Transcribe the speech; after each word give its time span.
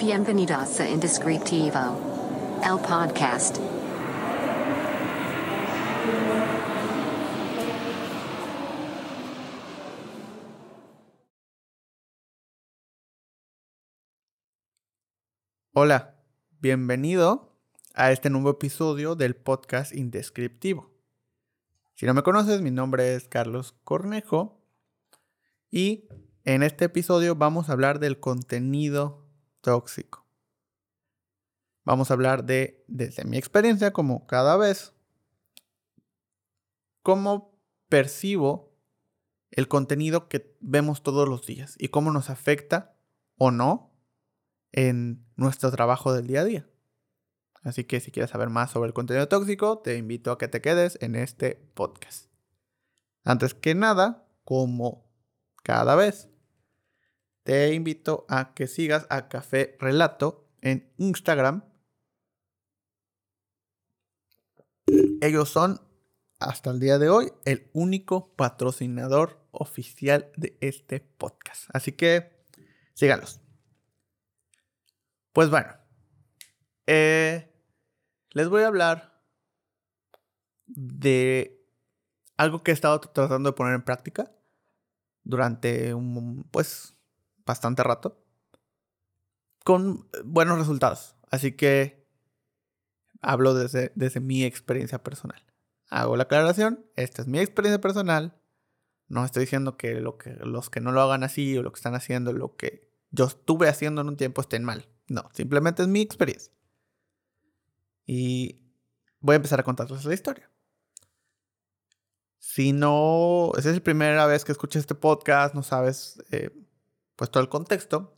Bienvenidos 0.00 0.80
a 0.80 0.88
Indescriptivo, 0.88 1.78
el 2.64 2.78
podcast. 2.88 3.58
Hola, 15.74 16.16
bienvenido 16.60 17.54
a 17.92 18.10
este 18.10 18.30
nuevo 18.30 18.48
episodio 18.48 19.16
del 19.16 19.36
podcast 19.36 19.94
Indescriptivo. 19.94 20.90
Si 21.94 22.06
no 22.06 22.14
me 22.14 22.22
conoces, 22.22 22.62
mi 22.62 22.70
nombre 22.70 23.14
es 23.16 23.28
Carlos 23.28 23.74
Cornejo 23.84 24.64
y 25.70 26.08
en 26.44 26.62
este 26.62 26.86
episodio 26.86 27.34
vamos 27.34 27.68
a 27.68 27.72
hablar 27.72 27.98
del 27.98 28.18
contenido 28.18 29.19
tóxico. 29.60 30.26
Vamos 31.84 32.10
a 32.10 32.14
hablar 32.14 32.44
de, 32.44 32.84
desde 32.88 33.24
mi 33.24 33.36
experiencia, 33.36 33.92
como 33.92 34.26
cada 34.26 34.56
vez, 34.56 34.92
cómo 37.02 37.58
percibo 37.88 38.72
el 39.50 39.68
contenido 39.68 40.28
que 40.28 40.56
vemos 40.60 41.02
todos 41.02 41.28
los 41.28 41.46
días 41.46 41.74
y 41.78 41.88
cómo 41.88 42.12
nos 42.12 42.30
afecta 42.30 42.96
o 43.36 43.50
no 43.50 43.90
en 44.72 45.24
nuestro 45.36 45.70
trabajo 45.70 46.12
del 46.12 46.26
día 46.26 46.42
a 46.42 46.44
día. 46.44 46.70
Así 47.62 47.84
que 47.84 48.00
si 48.00 48.10
quieres 48.10 48.30
saber 48.30 48.48
más 48.48 48.70
sobre 48.70 48.88
el 48.88 48.94
contenido 48.94 49.28
tóxico, 49.28 49.78
te 49.78 49.96
invito 49.96 50.30
a 50.30 50.38
que 50.38 50.48
te 50.48 50.60
quedes 50.60 50.96
en 51.02 51.14
este 51.14 51.56
podcast. 51.74 52.30
Antes 53.24 53.54
que 53.54 53.74
nada, 53.74 54.26
como 54.44 55.10
cada 55.62 55.94
vez, 55.94 56.29
te 57.42 57.74
invito 57.74 58.26
a 58.28 58.54
que 58.54 58.66
sigas 58.66 59.06
a 59.10 59.28
Café 59.28 59.76
Relato 59.80 60.48
en 60.60 60.92
Instagram. 60.98 61.64
Ellos 65.20 65.48
son, 65.48 65.80
hasta 66.38 66.70
el 66.70 66.80
día 66.80 66.98
de 66.98 67.08
hoy, 67.08 67.32
el 67.44 67.70
único 67.72 68.34
patrocinador 68.34 69.46
oficial 69.52 70.30
de 70.36 70.56
este 70.60 71.00
podcast. 71.00 71.68
Así 71.72 71.92
que 71.92 72.44
sígalos. 72.94 73.40
Pues 75.32 75.48
bueno, 75.48 75.72
eh, 76.86 77.52
les 78.32 78.48
voy 78.48 78.62
a 78.62 78.68
hablar 78.68 79.22
de 80.66 81.64
algo 82.36 82.62
que 82.62 82.70
he 82.70 82.74
estado 82.74 83.00
tratando 83.00 83.50
de 83.50 83.56
poner 83.56 83.74
en 83.74 83.84
práctica 83.84 84.32
durante 85.22 85.94
un, 85.94 86.44
pues, 86.50 86.96
bastante 87.50 87.82
rato, 87.82 88.22
con 89.64 90.08
buenos 90.24 90.58
resultados. 90.58 91.16
Así 91.30 91.52
que 91.52 92.06
hablo 93.20 93.54
desde, 93.54 93.92
desde 93.94 94.20
mi 94.20 94.44
experiencia 94.44 95.02
personal. 95.02 95.44
Hago 95.88 96.16
la 96.16 96.24
aclaración, 96.24 96.86
esta 96.96 97.22
es 97.22 97.28
mi 97.28 97.40
experiencia 97.40 97.80
personal. 97.80 98.40
No 99.08 99.24
estoy 99.24 99.42
diciendo 99.42 99.76
que, 99.76 100.00
lo 100.00 100.16
que 100.16 100.30
los 100.30 100.70
que 100.70 100.80
no 100.80 100.92
lo 100.92 101.02
hagan 101.02 101.24
así 101.24 101.56
o 101.58 101.62
lo 101.62 101.72
que 101.72 101.78
están 101.78 101.96
haciendo, 101.96 102.32
lo 102.32 102.54
que 102.54 102.88
yo 103.10 103.24
estuve 103.24 103.68
haciendo 103.68 104.00
en 104.00 104.08
un 104.08 104.16
tiempo 104.16 104.40
estén 104.40 104.64
mal. 104.64 104.88
No, 105.08 105.28
simplemente 105.32 105.82
es 105.82 105.88
mi 105.88 106.00
experiencia. 106.00 106.52
Y 108.06 108.60
voy 109.18 109.34
a 109.34 109.36
empezar 109.36 109.58
a 109.58 109.64
contarles 109.64 110.04
la 110.04 110.14
historia. 110.14 110.48
Si 112.38 112.72
no, 112.72 113.52
esa 113.58 113.70
es 113.70 113.76
la 113.76 113.82
primera 113.82 114.26
vez 114.26 114.44
que 114.44 114.52
escuchas 114.52 114.80
este 114.80 114.94
podcast, 114.94 115.54
no 115.54 115.62
sabes 115.62 116.22
eh, 116.30 116.50
pues 117.20 117.30
todo 117.30 117.42
el 117.42 117.50
contexto. 117.50 118.16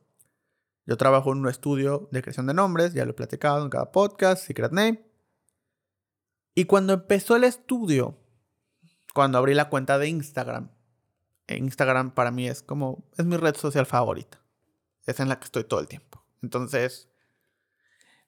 Yo 0.86 0.96
trabajo 0.96 1.32
en 1.32 1.38
un 1.38 1.48
estudio 1.48 2.08
de 2.12 2.22
creación 2.22 2.46
de 2.46 2.54
nombres, 2.54 2.94
ya 2.94 3.04
lo 3.04 3.10
he 3.10 3.14
platicado 3.14 3.60
en 3.64 3.68
cada 3.68 3.90
podcast, 3.90 4.46
Secret 4.46 4.70
Name. 4.70 5.04
Y 6.54 6.66
cuando 6.66 6.92
empezó 6.92 7.34
el 7.34 7.42
estudio, 7.42 8.16
cuando 9.12 9.38
abrí 9.38 9.54
la 9.54 9.68
cuenta 9.70 9.98
de 9.98 10.06
Instagram, 10.06 10.70
Instagram 11.48 12.14
para 12.14 12.30
mí 12.30 12.46
es 12.46 12.62
como, 12.62 13.04
es 13.18 13.24
mi 13.24 13.36
red 13.36 13.56
social 13.56 13.86
favorita. 13.86 14.40
Es 15.04 15.18
en 15.18 15.28
la 15.28 15.40
que 15.40 15.46
estoy 15.46 15.64
todo 15.64 15.80
el 15.80 15.88
tiempo. 15.88 16.24
Entonces, 16.40 17.08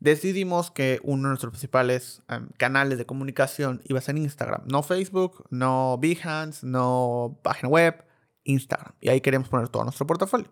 decidimos 0.01 0.73
que 0.73 0.99
uno 1.05 1.23
de 1.23 1.29
nuestros 1.29 1.53
principales 1.53 2.25
em, 2.27 2.49
canales 2.59 2.99
de 2.99 3.07
comunicación 3.07 3.81
iba 3.85 4.01
a 4.01 4.03
ser 4.03 4.17
Instagram. 4.17 4.65
No 4.67 4.83
Facebook, 4.83 5.45
no 5.51 5.99
Behance, 5.99 6.67
no 6.67 7.39
página 7.45 7.69
web, 7.69 8.05
Instagram. 8.43 8.97
Y 9.01 9.11
ahí 9.11 9.21
queremos 9.21 9.49
poner 9.49 9.69
todo 9.69 9.85
nuestro 9.85 10.05
portafolio 10.09 10.51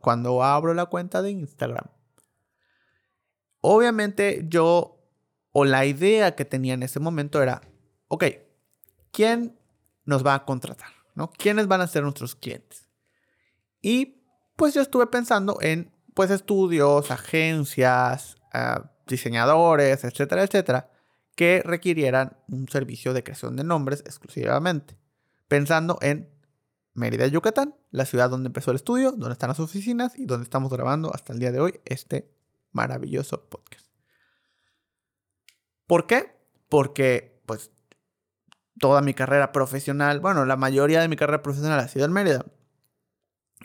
cuando 0.00 0.42
abro 0.42 0.74
la 0.74 0.86
cuenta 0.86 1.22
de 1.22 1.30
Instagram, 1.30 1.86
obviamente 3.60 4.44
yo, 4.48 4.98
o 5.52 5.64
la 5.64 5.84
idea 5.84 6.34
que 6.34 6.44
tenía 6.44 6.74
en 6.74 6.82
ese 6.82 7.00
momento 7.00 7.42
era, 7.42 7.62
ok, 8.08 8.24
¿quién 9.10 9.58
nos 10.04 10.26
va 10.26 10.34
a 10.34 10.44
contratar? 10.44 10.90
¿no? 11.14 11.30
¿Quiénes 11.30 11.68
van 11.68 11.80
a 11.80 11.86
ser 11.86 12.02
nuestros 12.02 12.34
clientes? 12.34 12.88
Y 13.80 14.22
pues 14.56 14.74
yo 14.74 14.80
estuve 14.80 15.06
pensando 15.06 15.58
en 15.60 15.92
pues 16.14 16.30
estudios, 16.30 17.10
agencias, 17.10 18.36
ah, 18.52 18.90
diseñadores, 19.06 20.04
etcétera, 20.04 20.42
etcétera, 20.42 20.90
que 21.34 21.62
requirieran 21.64 22.36
un 22.48 22.68
servicio 22.68 23.14
de 23.14 23.24
creación 23.24 23.56
de 23.56 23.64
nombres 23.64 24.00
exclusivamente, 24.06 24.98
pensando 25.48 25.98
en 26.02 26.31
Mérida, 26.94 27.26
Yucatán, 27.26 27.74
la 27.90 28.04
ciudad 28.04 28.28
donde 28.28 28.48
empezó 28.48 28.70
el 28.70 28.76
estudio, 28.76 29.12
donde 29.12 29.32
están 29.32 29.48
las 29.48 29.60
oficinas 29.60 30.18
y 30.18 30.26
donde 30.26 30.44
estamos 30.44 30.70
grabando 30.72 31.12
hasta 31.14 31.32
el 31.32 31.38
día 31.38 31.52
de 31.52 31.60
hoy 31.60 31.80
este 31.84 32.30
maravilloso 32.72 33.48
podcast. 33.48 33.86
¿Por 35.86 36.06
qué? 36.06 36.36
Porque 36.68 37.40
pues 37.46 37.70
toda 38.78 39.00
mi 39.00 39.14
carrera 39.14 39.52
profesional, 39.52 40.20
bueno, 40.20 40.44
la 40.44 40.56
mayoría 40.56 41.00
de 41.00 41.08
mi 41.08 41.16
carrera 41.16 41.42
profesional 41.42 41.80
ha 41.80 41.88
sido 41.88 42.04
en 42.04 42.12
Mérida. 42.12 42.46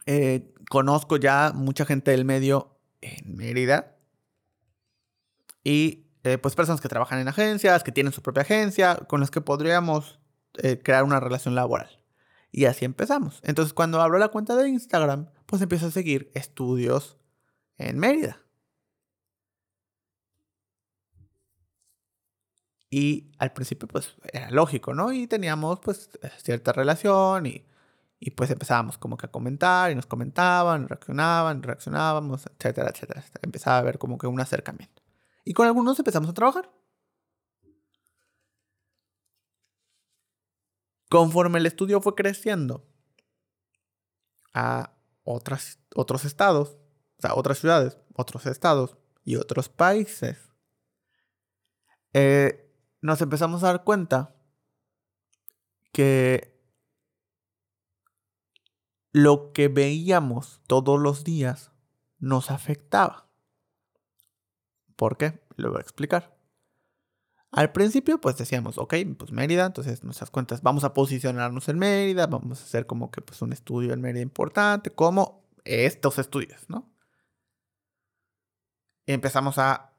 Eh, 0.06 0.54
conozco 0.70 1.18
ya 1.18 1.52
mucha 1.54 1.86
gente 1.86 2.12
del 2.12 2.26
medio 2.26 2.78
en 3.02 3.36
Mérida 3.36 3.98
y 5.64 6.08
eh, 6.24 6.38
pues 6.38 6.56
personas 6.56 6.82
que 6.82 6.90
trabajan 6.90 7.20
en 7.20 7.28
agencias, 7.28 7.84
que 7.84 7.92
tienen 7.92 8.14
su 8.14 8.22
propia 8.22 8.44
agencia, 8.44 8.96
con 9.08 9.20
las 9.20 9.32
que 9.32 9.42
podríamos 9.42 10.20
eh, 10.56 10.80
crear 10.82 11.04
una 11.04 11.20
relación 11.20 11.56
laboral. 11.56 11.97
Y 12.52 12.66
así 12.66 12.86
empezamos. 12.86 13.40
Entonces, 13.44 13.74
cuando 13.74 14.02
abro 14.02 14.18
la 14.18 14.30
cuenta 14.30 14.56
de 14.56 14.70
Instagram, 14.70 15.30
pues 15.46 15.62
empiezo 15.62 15.88
a 15.88 15.92
seguir 15.92 16.32
estudios 16.34 17.18
en 17.78 18.00
Mérida. 18.00 18.40
Y 22.90 23.32
al 23.38 23.52
principio, 23.52 23.88
pues 23.88 24.16
era 24.32 24.50
lógico, 24.50 24.94
¿no? 24.94 25.12
Y 25.12 25.28
teníamos, 25.28 25.80
pues, 25.82 26.10
cierta 26.42 26.72
relación 26.72 27.46
y, 27.46 27.66
y 28.20 28.32
pues 28.32 28.50
empezábamos 28.50 28.98
como 28.98 29.18
que 29.18 29.26
a 29.26 29.32
comentar 29.32 29.92
y 29.92 29.96
nos 29.96 30.06
comentaban, 30.06 30.88
reaccionaban, 30.88 31.64
reaccionábamos, 31.64 32.46
etcétera, 32.48 32.90
etcétera. 32.90 33.24
Empezaba 33.42 33.78
a 33.78 33.80
haber 33.80 33.98
como 33.98 34.18
que 34.18 34.28
un 34.28 34.40
acercamiento. 34.40 35.04
Y 35.44 35.54
con 35.54 35.68
algunos 35.68 36.00
empezamos 36.00 36.30
a 36.30 36.34
trabajar. 36.34 36.70
Conforme 41.10 41.60
el 41.60 41.66
estudio 41.66 42.02
fue 42.02 42.16
creciendo 42.16 42.86
a 44.54 44.94
otros 45.24 46.26
estados, 46.26 46.78
o 47.18 47.22
sea, 47.22 47.34
otras 47.36 47.60
ciudades, 47.60 47.98
otros 48.16 48.46
estados 48.46 48.98
y 49.24 49.36
otros 49.36 49.70
países, 49.70 50.38
eh, 52.14 52.74
nos 53.02 53.22
empezamos 53.22 53.64
a 53.64 53.68
dar 53.68 53.84
cuenta 53.84 54.36
que 55.92 56.58
lo 59.12 59.52
que 59.52 59.68
veíamos 59.68 60.62
todos 60.68 61.00
los 61.00 61.24
días 61.24 61.72
nos 62.20 62.52
afectaba. 62.52 63.30
¿Por 64.96 65.18
qué? 65.18 65.42
Lo 65.56 65.70
voy 65.70 65.80
a 65.80 65.82
explicar. 65.82 66.37
Al 67.52 67.72
principio, 67.72 68.20
pues 68.20 68.38
decíamos, 68.38 68.78
ok, 68.78 68.96
pues 69.18 69.32
Mérida, 69.32 69.66
entonces 69.66 70.04
nuestras 70.04 70.30
cuentas, 70.30 70.62
vamos 70.62 70.84
a 70.84 70.94
posicionarnos 70.94 71.70
en 71.70 71.80
Mérida, 71.80 72.28
vamos 72.28 72.60
a 72.60 72.64
hacer 72.64 72.86
como 72.86 73.10
que 73.10 73.22
pues 73.22 73.42
un 73.42 73.54
estudio 73.54 73.94
en 73.94 74.02
Mérida 74.02 74.22
importante, 74.22 74.92
como 74.92 75.48
estos 75.64 76.20
estudios, 76.20 76.66
¿no? 76.68 76.92
Y 79.06 79.14
empezamos 79.14 79.58
a, 79.58 79.94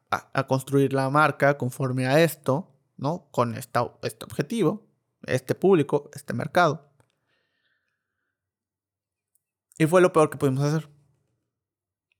construir 0.46 0.92
la 0.92 1.10
marca 1.10 1.58
conforme 1.58 2.06
a 2.06 2.22
esto, 2.22 2.74
¿no? 2.96 3.28
Con 3.30 3.54
este 3.54 3.78
objetivo, 3.78 4.86
este 5.26 5.54
público, 5.54 6.10
este 6.14 6.34
mercado. 6.34 6.90
Y 9.78 9.86
fue 9.86 10.00
lo 10.00 10.12
peor 10.12 10.28
que 10.30 10.38
pudimos 10.38 10.64
hacer. 10.64 10.90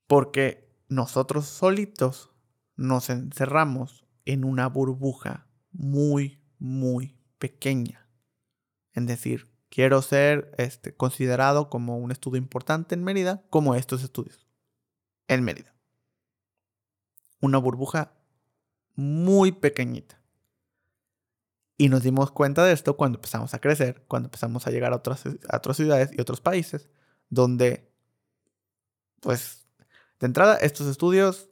Porque 0.07 0.71
nosotros 0.89 1.47
solitos 1.47 2.31
nos 2.77 3.11
encerramos 3.11 4.08
en 4.29 4.45
una 4.45 4.69
burbuja 4.69 5.47
muy, 5.73 6.39
muy 6.59 7.19
pequeña. 7.39 8.07
Es 8.93 9.07
decir, 9.07 9.51
quiero 9.71 10.03
ser 10.03 10.53
este, 10.59 10.95
considerado 10.95 11.71
como 11.71 11.97
un 11.97 12.11
estudio 12.13 12.37
importante 12.37 12.95
en 12.95 13.05
Mérida, 13.05 13.43
como 13.49 13.75
estos 13.75 14.05
estudios 14.05 14.47
en 15.29 15.45
Mérida. 15.45 15.75
una 17.41 17.59
burbuja 17.59 18.13
muy 18.97 19.53
pequeñita. 19.53 20.21
Y 21.79 21.89
nos 21.89 22.03
dimos 22.03 22.33
cuenta 22.33 22.65
de 22.65 22.73
esto 22.73 22.97
cuando 22.97 23.17
empezamos 23.19 23.55
a 23.55 23.61
crecer, 23.61 24.05
cuando 24.09 24.27
empezamos 24.27 24.67
a 24.67 24.71
llegar 24.71 24.93
a 24.93 24.97
otras, 24.97 25.25
a 25.49 25.57
otras 25.57 25.77
ciudades 25.77 26.11
y 26.13 26.21
otros 26.21 26.41
países, 26.41 26.91
donde, 27.31 27.91
pues, 29.21 29.69
de 30.19 30.27
entrada, 30.27 30.57
estos 30.57 30.89
estudios 30.89 31.49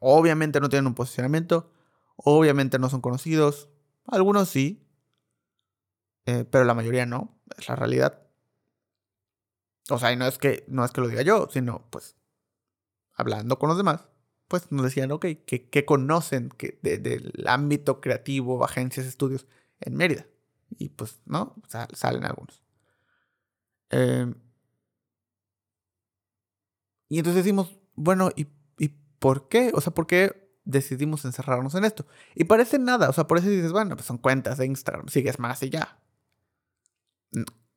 obviamente 0.00 0.60
no 0.60 0.68
tienen 0.68 0.86
un 0.86 0.94
posicionamiento, 0.94 1.72
obviamente 2.16 2.78
no 2.78 2.88
son 2.88 3.00
conocidos, 3.00 3.68
algunos 4.06 4.48
sí, 4.48 4.86
eh, 6.26 6.44
pero 6.50 6.64
la 6.64 6.74
mayoría 6.74 7.06
no, 7.06 7.38
es 7.56 7.68
la 7.68 7.76
realidad. 7.76 8.22
O 9.90 9.98
sea, 9.98 10.12
y 10.12 10.16
no 10.16 10.26
es 10.26 10.38
que, 10.38 10.64
no 10.68 10.84
es 10.84 10.90
que 10.90 11.00
lo 11.00 11.08
diga 11.08 11.22
yo, 11.22 11.48
sino 11.50 11.86
pues 11.90 12.16
hablando 13.14 13.58
con 13.58 13.68
los 13.68 13.78
demás, 13.78 14.08
pues 14.48 14.70
nos 14.70 14.84
decían, 14.84 15.10
ok, 15.10 15.26
que, 15.46 15.84
conocen 15.84 16.50
que 16.50 16.78
del 16.82 17.32
ámbito 17.46 18.00
creativo, 18.00 18.64
agencias, 18.64 19.06
estudios 19.06 19.46
en 19.80 19.96
Mérida. 19.96 20.26
Y 20.78 20.90
pues, 20.90 21.20
¿no? 21.24 21.56
salen 21.94 22.24
algunos. 22.24 22.62
Em, 23.90 24.34
y 27.08 27.18
entonces 27.18 27.44
decimos, 27.44 27.78
bueno, 27.94 28.30
¿y, 28.36 28.42
¿y 28.42 28.46
por 29.18 29.48
qué? 29.48 29.70
O 29.74 29.80
sea, 29.80 29.92
¿por 29.92 30.06
qué 30.06 30.50
decidimos 30.64 31.24
encerrarnos 31.24 31.74
en 31.74 31.84
esto? 31.84 32.06
Y 32.34 32.44
parece 32.44 32.78
nada, 32.78 33.08
o 33.08 33.12
sea, 33.12 33.26
por 33.26 33.38
eso 33.38 33.48
dices, 33.48 33.72
bueno, 33.72 33.96
pues 33.96 34.06
son 34.06 34.18
cuentas 34.18 34.58
de 34.58 34.66
Instagram, 34.66 35.08
sigues 35.08 35.38
más 35.38 35.62
y 35.62 35.70
ya. 35.70 35.98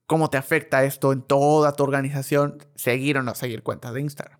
¿Cómo 0.06 0.30
te 0.30 0.38
afecta 0.38 0.84
esto 0.84 1.14
en 1.14 1.22
toda 1.22 1.74
tu 1.74 1.84
organización 1.84 2.58
seguir 2.76 3.18
o 3.18 3.24
no 3.24 3.36
seguir 3.36 3.62
cuentas 3.62 3.94
de 3.94 4.02
Instagram? 4.02 4.40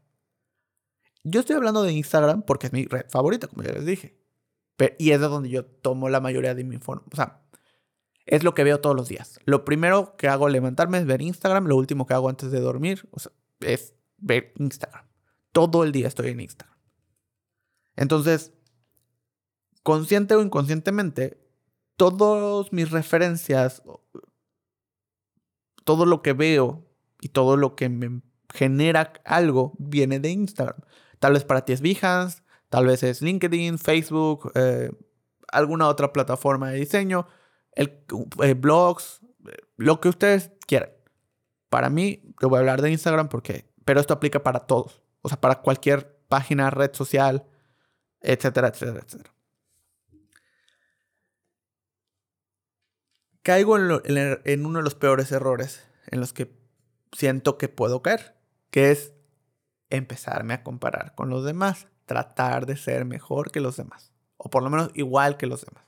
Yo 1.24 1.42
estoy 1.42 1.58
hablando 1.58 1.84
de 1.84 1.92
Instagram 1.92 2.42
porque 2.44 2.68
es 2.68 2.74
mi 2.74 2.86
red 2.86 3.06
favorita, 3.10 3.48
como 3.48 3.64
ya 3.64 3.74
les 3.74 3.86
dije. 3.86 4.18
y 4.98 5.12
es 5.12 5.20
de 5.20 5.28
donde 5.28 5.50
yo 5.50 5.66
tomo 5.66 6.10
la 6.10 6.22
mayoría 6.22 6.56
de 6.56 6.64
mi 6.64 6.76
información. 6.76 7.10
O 7.12 7.16
sea, 7.16 7.42
es 8.26 8.44
lo 8.44 8.54
que 8.54 8.64
veo 8.64 8.80
todos 8.80 8.96
los 8.96 9.10
días. 9.10 9.40
Lo 9.46 9.66
primero 9.66 10.16
que 10.16 10.28
hago 10.28 10.46
al 10.46 10.54
levantarme 10.54 11.00
es 11.00 11.06
ver 11.06 11.22
Instagram. 11.22 11.66
Lo 11.66 11.76
último 11.76 12.06
que 12.06 12.14
hago 12.14 12.30
antes 12.30 12.52
de 12.52 12.60
dormir 12.60 13.10
es 13.60 13.96
ver 14.18 14.54
Instagram. 14.58 15.06
Todo 15.52 15.84
el 15.84 15.92
día 15.92 16.08
estoy 16.08 16.30
en 16.30 16.40
Instagram. 16.40 16.79
Entonces, 18.00 18.54
consciente 19.84 20.34
o 20.34 20.42
inconscientemente, 20.42 21.38
todas 21.98 22.72
mis 22.72 22.92
referencias, 22.92 23.84
todo 25.84 26.06
lo 26.06 26.22
que 26.22 26.32
veo 26.32 26.86
y 27.20 27.28
todo 27.28 27.58
lo 27.58 27.76
que 27.76 27.90
me 27.90 28.22
genera 28.54 29.12
algo 29.26 29.74
viene 29.80 30.22
de 30.22 30.30
Instagram. 30.30 30.80
Tal 31.20 31.34
vez 31.34 31.44
para 31.44 31.66
ti 31.66 31.74
es 31.74 31.82
Behance, 31.82 32.42
tal 32.70 32.86
vez 32.86 33.04
es 33.04 33.22
LinkedIn, 33.22 33.78
Facebook, 33.78 34.50
eh, 34.56 34.92
alguna 35.52 35.90
otra 35.90 36.14
plataforma 36.14 36.70
de 36.70 36.80
diseño, 36.80 37.28
el, 37.74 38.02
eh, 38.42 38.54
blogs, 38.54 39.20
lo 39.76 40.00
que 40.00 40.08
ustedes 40.08 40.52
quieran. 40.68 40.92
Para 41.68 41.90
mí, 41.90 42.34
yo 42.42 42.48
voy 42.48 42.56
a 42.56 42.60
hablar 42.62 42.82
de 42.82 42.92
Instagram 42.92 43.28
porque, 43.28 43.70
pero 43.84 44.00
esto 44.00 44.14
aplica 44.14 44.42
para 44.42 44.62
todos. 44.62 45.04
O 45.22 45.28
sea, 45.28 45.42
para 45.42 45.56
cualquier 45.56 46.18
página, 46.30 46.70
red 46.70 46.94
social, 46.94 47.46
etcétera, 48.22 48.70
etcétera, 48.70 49.00
etcétera. 49.06 49.34
Caigo 53.42 53.78
en 53.78 54.66
uno 54.66 54.80
de 54.80 54.84
los 54.84 54.96
peores 54.96 55.32
errores 55.32 55.84
en 56.08 56.20
los 56.20 56.34
que 56.34 56.58
siento 57.12 57.58
que 57.58 57.70
puedo 57.70 58.02
caer, 58.02 58.36
que 58.70 58.92
es 58.92 59.14
empezarme 59.90 60.54
a 60.54 60.64
comparar 60.64 61.16
con 61.16 61.30
los 61.30 61.44
demás, 61.46 61.88
tratar 62.06 62.66
de 62.66 62.78
ser 62.78 63.06
mejor 63.06 63.52
que 63.52 63.60
los 63.60 63.78
demás, 63.78 64.14
o 64.38 64.50
por 64.50 64.62
lo 64.62 64.70
menos 64.70 64.92
igual 64.94 65.38
que 65.38 65.48
los 65.48 65.66
demás. 65.66 65.86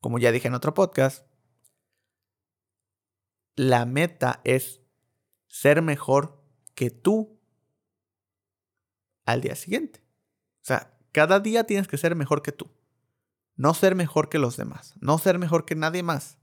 Como 0.00 0.18
ya 0.18 0.32
dije 0.32 0.48
en 0.48 0.54
otro 0.54 0.74
podcast, 0.74 1.26
la 3.56 3.86
meta 3.86 4.40
es 4.44 4.80
ser 5.46 5.82
mejor 5.82 6.42
que 6.74 6.90
tú 6.90 7.38
al 9.24 9.40
día 9.40 9.54
siguiente. 9.54 10.00
O 10.62 10.64
sea, 10.64 10.93
cada 11.14 11.38
día 11.38 11.62
tienes 11.62 11.86
que 11.86 11.96
ser 11.96 12.16
mejor 12.16 12.42
que 12.42 12.50
tú. 12.50 12.68
No 13.54 13.72
ser 13.72 13.94
mejor 13.94 14.28
que 14.28 14.40
los 14.40 14.56
demás. 14.56 14.94
No 15.00 15.16
ser 15.18 15.38
mejor 15.38 15.64
que 15.64 15.76
nadie 15.76 16.02
más. 16.02 16.38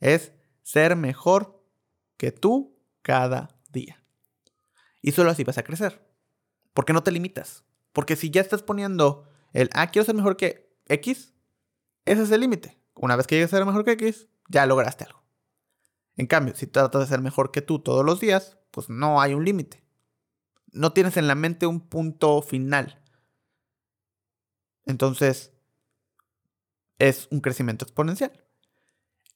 Es 0.00 0.32
ser 0.64 0.96
mejor 0.96 1.64
que 2.16 2.32
tú 2.32 2.76
cada 3.02 3.56
día. 3.70 4.02
Y 5.00 5.12
solo 5.12 5.30
así 5.30 5.44
vas 5.44 5.58
a 5.58 5.62
crecer. 5.62 6.04
Porque 6.74 6.92
no 6.92 7.04
te 7.04 7.12
limitas. 7.12 7.62
Porque 7.92 8.16
si 8.16 8.30
ya 8.30 8.40
estás 8.40 8.64
poniendo 8.64 9.28
el, 9.52 9.70
ah, 9.74 9.86
quiero 9.92 10.04
ser 10.04 10.16
mejor 10.16 10.36
que 10.36 10.76
X, 10.88 11.32
ese 12.04 12.22
es 12.24 12.32
el 12.32 12.40
límite. 12.40 12.80
Una 12.94 13.14
vez 13.14 13.28
que 13.28 13.36
llegues 13.36 13.54
a 13.54 13.58
ser 13.58 13.64
mejor 13.64 13.84
que 13.84 13.92
X, 13.92 14.26
ya 14.48 14.66
lograste 14.66 15.04
algo. 15.04 15.22
En 16.16 16.26
cambio, 16.26 16.56
si 16.56 16.66
tratas 16.66 17.02
de 17.02 17.06
ser 17.06 17.20
mejor 17.20 17.52
que 17.52 17.62
tú 17.62 17.78
todos 17.78 18.04
los 18.04 18.18
días, 18.18 18.58
pues 18.72 18.90
no 18.90 19.20
hay 19.20 19.34
un 19.34 19.44
límite. 19.44 19.84
No 20.72 20.92
tienes 20.92 21.16
en 21.16 21.28
la 21.28 21.36
mente 21.36 21.66
un 21.66 21.80
punto 21.80 22.42
final. 22.42 23.00
Entonces, 24.86 25.52
es 26.98 27.28
un 27.30 27.40
crecimiento 27.40 27.84
exponencial. 27.84 28.44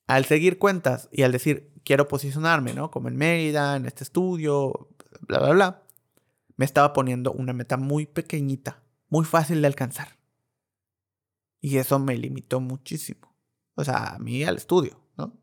Al 0.07 0.25
seguir 0.27 0.59
cuentas 0.59 1.09
y 1.11 1.23
al 1.23 1.33
decir, 1.33 1.73
quiero 1.85 2.09
posicionarme, 2.09 2.75
¿no? 2.75 2.91
Como 2.91 3.09
en 3.09 3.17
Mérida, 3.17 3.77
en 3.77 3.87
este 3.87 4.05
estudio, 4.05 4.91
bla, 5.23 5.39
bla, 5.39 5.51
bla, 5.51 5.83
me 6.57 6.65
estaba 6.65 6.93
poniendo 6.93 7.33
una 7.33 7.53
meta 7.53 7.77
muy 7.77 8.07
pequeñita, 8.07 8.83
muy 9.09 9.25
fácil 9.25 9.61
de 9.61 9.67
alcanzar. 9.67 10.19
Y 11.61 11.79
eso 11.79 11.99
me 11.99 12.17
limitó 12.17 12.61
muchísimo. 12.61 13.35
O 13.75 13.85
sea, 13.85 14.15
a 14.15 14.19
mí 14.19 14.45
al 14.45 14.57
estudio, 14.57 15.01
¿no? 15.17 15.41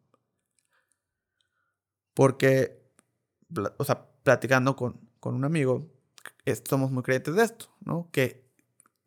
Porque, 2.13 2.83
o 3.77 3.83
sea, 3.83 4.07
platicando 4.24 4.75
con, 4.75 5.09
con 5.19 5.33
un 5.33 5.44
amigo, 5.44 5.92
somos 6.69 6.92
muy 6.92 7.03
creyentes 7.03 7.36
de 7.36 7.44
esto, 7.44 7.75
¿no? 7.81 8.09
Que 8.12 8.50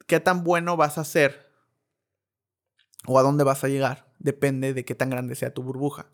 qué 0.06 0.20
tan 0.20 0.44
bueno 0.44 0.76
vas 0.76 0.98
a 0.98 1.04
ser 1.04 1.52
o 3.06 3.18
a 3.18 3.22
dónde 3.22 3.44
vas 3.44 3.64
a 3.64 3.68
llegar 3.68 4.14
depende 4.24 4.72
de 4.72 4.84
qué 4.84 4.94
tan 4.94 5.10
grande 5.10 5.34
sea 5.34 5.52
tu 5.52 5.62
burbuja. 5.62 6.10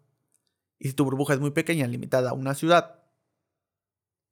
Y 0.79 0.89
si 0.89 0.95
tu 0.95 1.05
burbuja 1.05 1.35
es 1.35 1.41
muy 1.41 1.53
pequeña, 1.53 1.87
limitada 1.87 2.31
a 2.31 2.33
una 2.33 2.55
ciudad, 2.55 3.05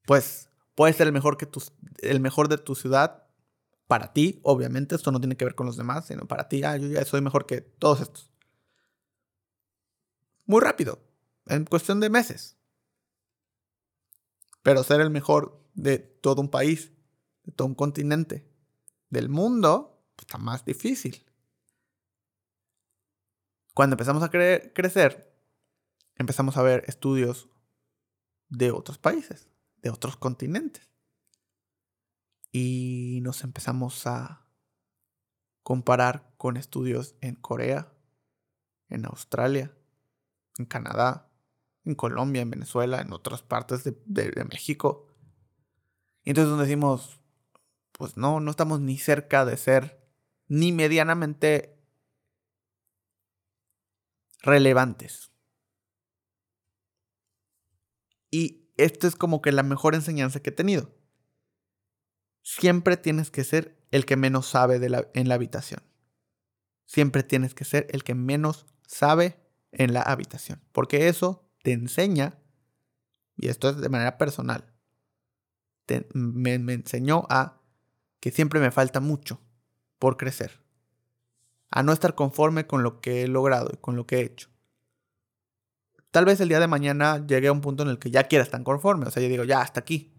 pues 0.05 0.51
puede 0.75 0.93
ser 0.93 1.07
el 1.07 1.13
mejor, 1.13 1.37
que 1.37 1.49
el 1.99 2.21
mejor 2.21 2.49
de 2.49 2.59
tu 2.59 2.75
ciudad 2.75 3.29
para 3.87 4.13
ti, 4.13 4.41
obviamente. 4.43 4.97
Esto 4.97 5.13
no 5.13 5.21
tiene 5.21 5.37
que 5.37 5.45
ver 5.45 5.55
con 5.55 5.67
los 5.67 5.77
demás, 5.77 6.07
sino 6.07 6.27
para 6.27 6.49
ti. 6.49 6.65
Ah, 6.65 6.77
yo 6.77 6.89
ya 6.89 7.05
soy 7.05 7.21
mejor 7.21 7.47
que 7.47 7.61
todos 7.61 8.01
estos. 8.01 8.33
Muy 10.45 10.61
rápido, 10.61 10.99
en 11.47 11.65
cuestión 11.65 12.01
de 12.01 12.11
meses. 12.11 12.57
Pero 14.63 14.83
ser 14.83 15.01
el 15.01 15.11
mejor 15.11 15.63
de 15.75 15.99
todo 15.99 16.41
un 16.41 16.49
país, 16.49 16.91
de 17.45 17.53
todo 17.53 17.69
un 17.69 17.75
continente, 17.75 18.48
del 19.11 19.29
mundo, 19.29 20.03
pues, 20.17 20.27
está 20.27 20.39
más 20.39 20.65
difícil. 20.65 21.25
Cuando 23.75 23.95
empezamos 23.95 24.23
a 24.23 24.31
crecer, 24.31 25.33
empezamos 26.17 26.57
a 26.57 26.63
ver 26.63 26.85
estudios 26.87 27.49
de 28.49 28.73
otros 28.73 28.99
países, 28.99 29.49
de 29.83 29.91
otros 29.91 30.17
continentes. 30.17 30.89
Y 32.51 33.21
nos 33.23 33.45
empezamos 33.45 34.07
a 34.07 34.49
comparar 35.63 36.33
con 36.39 36.57
estudios 36.57 37.15
en 37.21 37.35
Corea, 37.35 37.93
en 38.89 39.05
Australia, 39.05 39.77
en 40.59 40.65
Canadá, 40.65 41.31
en 41.85 41.95
Colombia, 41.95 42.43
en 42.43 42.51
Venezuela, 42.51 43.01
en 43.01 43.13
otras 43.13 43.43
partes 43.43 43.85
de, 43.85 44.45
México. 44.51 45.07
Y 46.25 46.31
entonces 46.31 46.59
decimos, 46.59 47.21
pues 47.99 48.17
no, 48.17 48.41
no 48.41 48.51
estamos 48.51 48.81
ni 48.81 48.97
cerca 48.97 49.45
de 49.45 49.57
ser 49.57 50.01
ni 50.47 50.73
medianamente 50.73 51.77
relevantes. 54.41 55.33
Y 58.31 58.71
esto 58.77 59.09
es 59.09 59.17
como 59.17 59.43
que 59.43 59.51
la 59.51 59.65
mejor 59.65 59.97
enseñanza 59.97 60.41
que 60.41 60.51
he 60.51 60.53
tenido. 60.53 60.95
Siempre 62.43 62.97
tienes 62.97 63.33
que 63.33 63.43
ser 63.43 63.85
el 63.91 64.07
que 64.07 64.17
menos 64.17 64.47
sabe 64.47 64.77
en 65.15 65.29
la 65.29 65.35
habitación. 65.35 65.83
Siempre 66.87 67.25
tienes 67.25 67.55
que 67.55 67.65
ser 67.65 67.89
el 67.91 68.05
que 68.05 68.15
menos 68.15 68.67
sabe 68.87 69.45
en 69.73 69.93
la 69.93 70.03
habitación. 70.03 70.63
Porque 70.71 71.09
eso 71.09 71.51
te 71.63 71.73
enseña, 71.73 72.39
y 73.37 73.49
esto 73.49 73.71
es 73.71 73.79
de 73.79 73.89
manera 73.89 74.19
personal, 74.19 74.73
me 76.15 76.55
enseñó 76.55 77.27
a 77.29 77.58
que 78.21 78.31
siempre 78.31 78.61
me 78.61 78.71
falta 78.71 79.01
mucho 79.01 79.41
por 79.99 80.17
crecer. 80.17 80.61
A 81.71 81.83
no 81.83 81.93
estar 81.93 82.15
conforme 82.15 82.67
con 82.67 82.83
lo 82.83 83.01
que 83.01 83.23
he 83.23 83.29
logrado 83.29 83.71
y 83.73 83.77
con 83.77 83.97
lo 83.97 84.07
que 84.07 84.17
he 84.17 84.23
hecho 84.23 84.49
tal 86.11 86.25
vez 86.25 86.41
el 86.41 86.49
día 86.49 86.61
de 86.61 86.67
mañana 86.67 87.25
llegue 87.27 87.49
a 87.49 87.53
un 87.53 87.61
punto 87.61 87.83
en 87.83 87.91
el 87.91 87.99
que 87.99 88.11
ya 88.11 88.25
quiera 88.25 88.43
estar 88.43 88.63
conforme. 88.63 89.07
O 89.07 89.11
sea, 89.11 89.23
yo 89.23 89.29
digo, 89.29 89.45
ya, 89.45 89.61
hasta 89.61 89.81
aquí. 89.81 90.15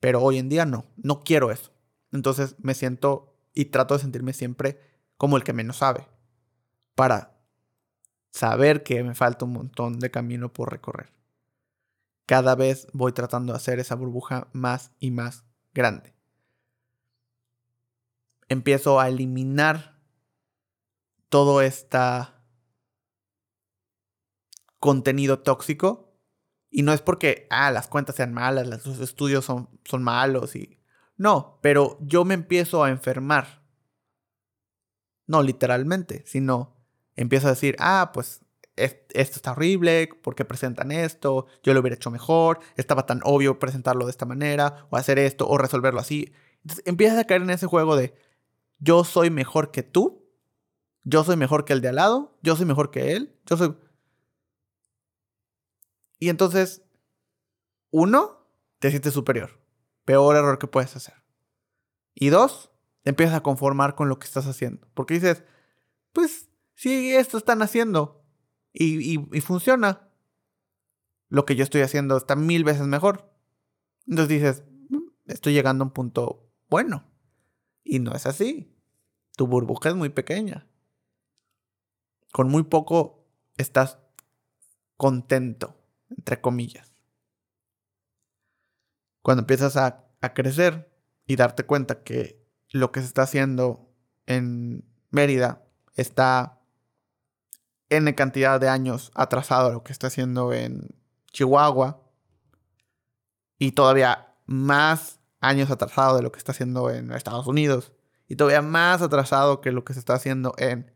Pero 0.00 0.22
hoy 0.22 0.38
en 0.38 0.48
día 0.48 0.64
no, 0.64 0.86
no 0.96 1.20
quiero 1.20 1.50
eso. 1.50 1.72
Entonces 2.12 2.56
me 2.58 2.74
siento 2.74 3.36
y 3.54 3.66
trato 3.66 3.94
de 3.94 4.00
sentirme 4.00 4.32
siempre 4.32 4.80
como 5.16 5.36
el 5.36 5.44
que 5.44 5.52
menos 5.52 5.76
sabe. 5.76 6.08
Para 6.94 7.38
saber 8.30 8.82
que 8.82 9.02
me 9.02 9.14
falta 9.14 9.44
un 9.44 9.52
montón 9.52 9.98
de 9.98 10.10
camino 10.10 10.52
por 10.52 10.70
recorrer. 10.70 11.12
Cada 12.26 12.54
vez 12.54 12.86
voy 12.92 13.12
tratando 13.12 13.52
de 13.52 13.56
hacer 13.56 13.80
esa 13.80 13.96
burbuja 13.96 14.48
más 14.52 14.92
y 15.00 15.10
más 15.10 15.44
grande. 15.74 16.14
Empiezo 18.50 19.00
a 19.00 19.08
eliminar 19.08 19.98
todo 21.30 21.62
este 21.62 21.98
contenido 24.78 25.38
tóxico. 25.38 26.12
Y 26.68 26.82
no 26.82 26.92
es 26.92 27.00
porque, 27.00 27.46
ah, 27.50 27.70
las 27.70 27.88
cuentas 27.88 28.16
sean 28.16 28.34
malas, 28.34 28.66
los 28.66 29.00
estudios 29.00 29.44
son, 29.44 29.70
son 29.84 30.02
malos 30.02 30.54
y... 30.54 30.78
No, 31.16 31.58
pero 31.62 31.98
yo 32.00 32.24
me 32.24 32.34
empiezo 32.34 32.84
a 32.84 32.90
enfermar. 32.90 33.62
No 35.26 35.42
literalmente, 35.42 36.24
sino 36.26 36.76
empiezo 37.16 37.48
a 37.48 37.50
decir, 37.50 37.76
ah, 37.78 38.10
pues 38.12 38.40
esto 38.76 39.36
está 39.36 39.52
horrible, 39.52 40.08
¿por 40.22 40.34
qué 40.34 40.44
presentan 40.44 40.92
esto? 40.92 41.46
Yo 41.62 41.74
lo 41.74 41.80
hubiera 41.80 41.96
hecho 41.96 42.10
mejor, 42.10 42.60
estaba 42.76 43.06
tan 43.06 43.20
obvio 43.24 43.58
presentarlo 43.58 44.06
de 44.06 44.12
esta 44.12 44.26
manera, 44.26 44.86
o 44.90 44.96
hacer 44.96 45.18
esto, 45.18 45.46
o 45.48 45.58
resolverlo 45.58 46.00
así. 46.00 46.32
Entonces 46.62 46.86
empiezas 46.86 47.18
a 47.18 47.24
caer 47.24 47.42
en 47.42 47.50
ese 47.50 47.66
juego 47.66 47.96
de 47.96 48.14
yo 48.80 49.04
soy 49.04 49.30
mejor 49.30 49.70
que 49.70 49.82
tú, 49.82 50.26
yo 51.04 51.24
soy 51.24 51.36
mejor 51.36 51.64
que 51.64 51.72
el 51.72 51.80
de 51.80 51.88
al 51.88 51.96
lado, 51.96 52.38
yo 52.42 52.56
soy 52.56 52.66
mejor 52.66 52.90
que 52.90 53.12
él, 53.12 53.38
yo 53.46 53.56
soy... 53.56 53.76
Y 56.18 56.28
entonces, 56.28 56.82
uno, 57.90 58.46
te 58.78 58.90
sientes 58.90 59.14
superior. 59.14 59.58
Peor 60.04 60.36
error 60.36 60.58
que 60.58 60.66
puedes 60.66 60.94
hacer. 60.96 61.14
Y 62.14 62.28
dos, 62.28 62.70
te 63.02 63.10
empiezas 63.10 63.36
a 63.36 63.42
conformar 63.42 63.94
con 63.94 64.08
lo 64.08 64.18
que 64.18 64.26
estás 64.26 64.46
haciendo. 64.46 64.86
Porque 64.92 65.14
dices, 65.14 65.44
pues, 66.12 66.50
si 66.74 67.14
esto 67.14 67.38
están 67.38 67.62
haciendo 67.62 68.22
y, 68.72 69.18
y, 69.36 69.40
funciona, 69.40 70.08
lo 71.28 71.44
que 71.44 71.56
yo 71.56 71.64
estoy 71.64 71.82
haciendo 71.82 72.16
está 72.16 72.36
mil 72.36 72.64
veces 72.64 72.86
mejor. 72.86 73.32
Entonces 74.06 74.28
dices, 74.28 74.64
mm, 74.90 75.08
estoy 75.26 75.52
llegando 75.52 75.84
a 75.84 75.86
un 75.86 75.92
punto 75.92 76.50
bueno. 76.68 77.09
Y 77.90 77.98
no 77.98 78.14
es 78.14 78.24
así. 78.24 78.72
Tu 79.36 79.48
burbuja 79.48 79.88
es 79.88 79.96
muy 79.96 80.10
pequeña. 80.10 80.64
Con 82.30 82.48
muy 82.48 82.62
poco 82.62 83.26
estás 83.56 83.98
contento 84.96 85.76
entre 86.08 86.40
comillas. 86.40 86.94
Cuando 89.22 89.40
empiezas 89.40 89.76
a, 89.76 90.06
crecer 90.34 90.88
y 91.26 91.34
darte 91.34 91.64
cuenta 91.64 92.04
que 92.04 92.46
lo 92.68 92.92
que 92.92 93.00
se 93.00 93.06
está 93.06 93.22
haciendo 93.22 93.92
en 94.26 94.84
Mérida 95.10 95.64
está 95.94 96.60
en 97.88 98.12
cantidad 98.12 98.60
de 98.60 98.68
años 98.68 99.10
atrasado 99.14 99.68
a 99.68 99.72
lo 99.72 99.82
que 99.82 99.92
está 99.92 100.06
haciendo 100.06 100.52
en 100.52 100.90
Chihuahua 101.32 102.08
y 103.58 103.72
todavía 103.72 104.36
más 104.46 105.19
años 105.40 105.70
atrasado 105.70 106.16
de 106.16 106.22
lo 106.22 106.32
que 106.32 106.38
está 106.38 106.52
haciendo 106.52 106.90
en 106.90 107.10
Estados 107.12 107.46
Unidos 107.46 107.92
y 108.28 108.36
todavía 108.36 108.62
más 108.62 109.02
atrasado 109.02 109.60
que 109.60 109.72
lo 109.72 109.84
que 109.84 109.94
se 109.94 109.98
está 109.98 110.14
haciendo 110.14 110.54
en 110.58 110.92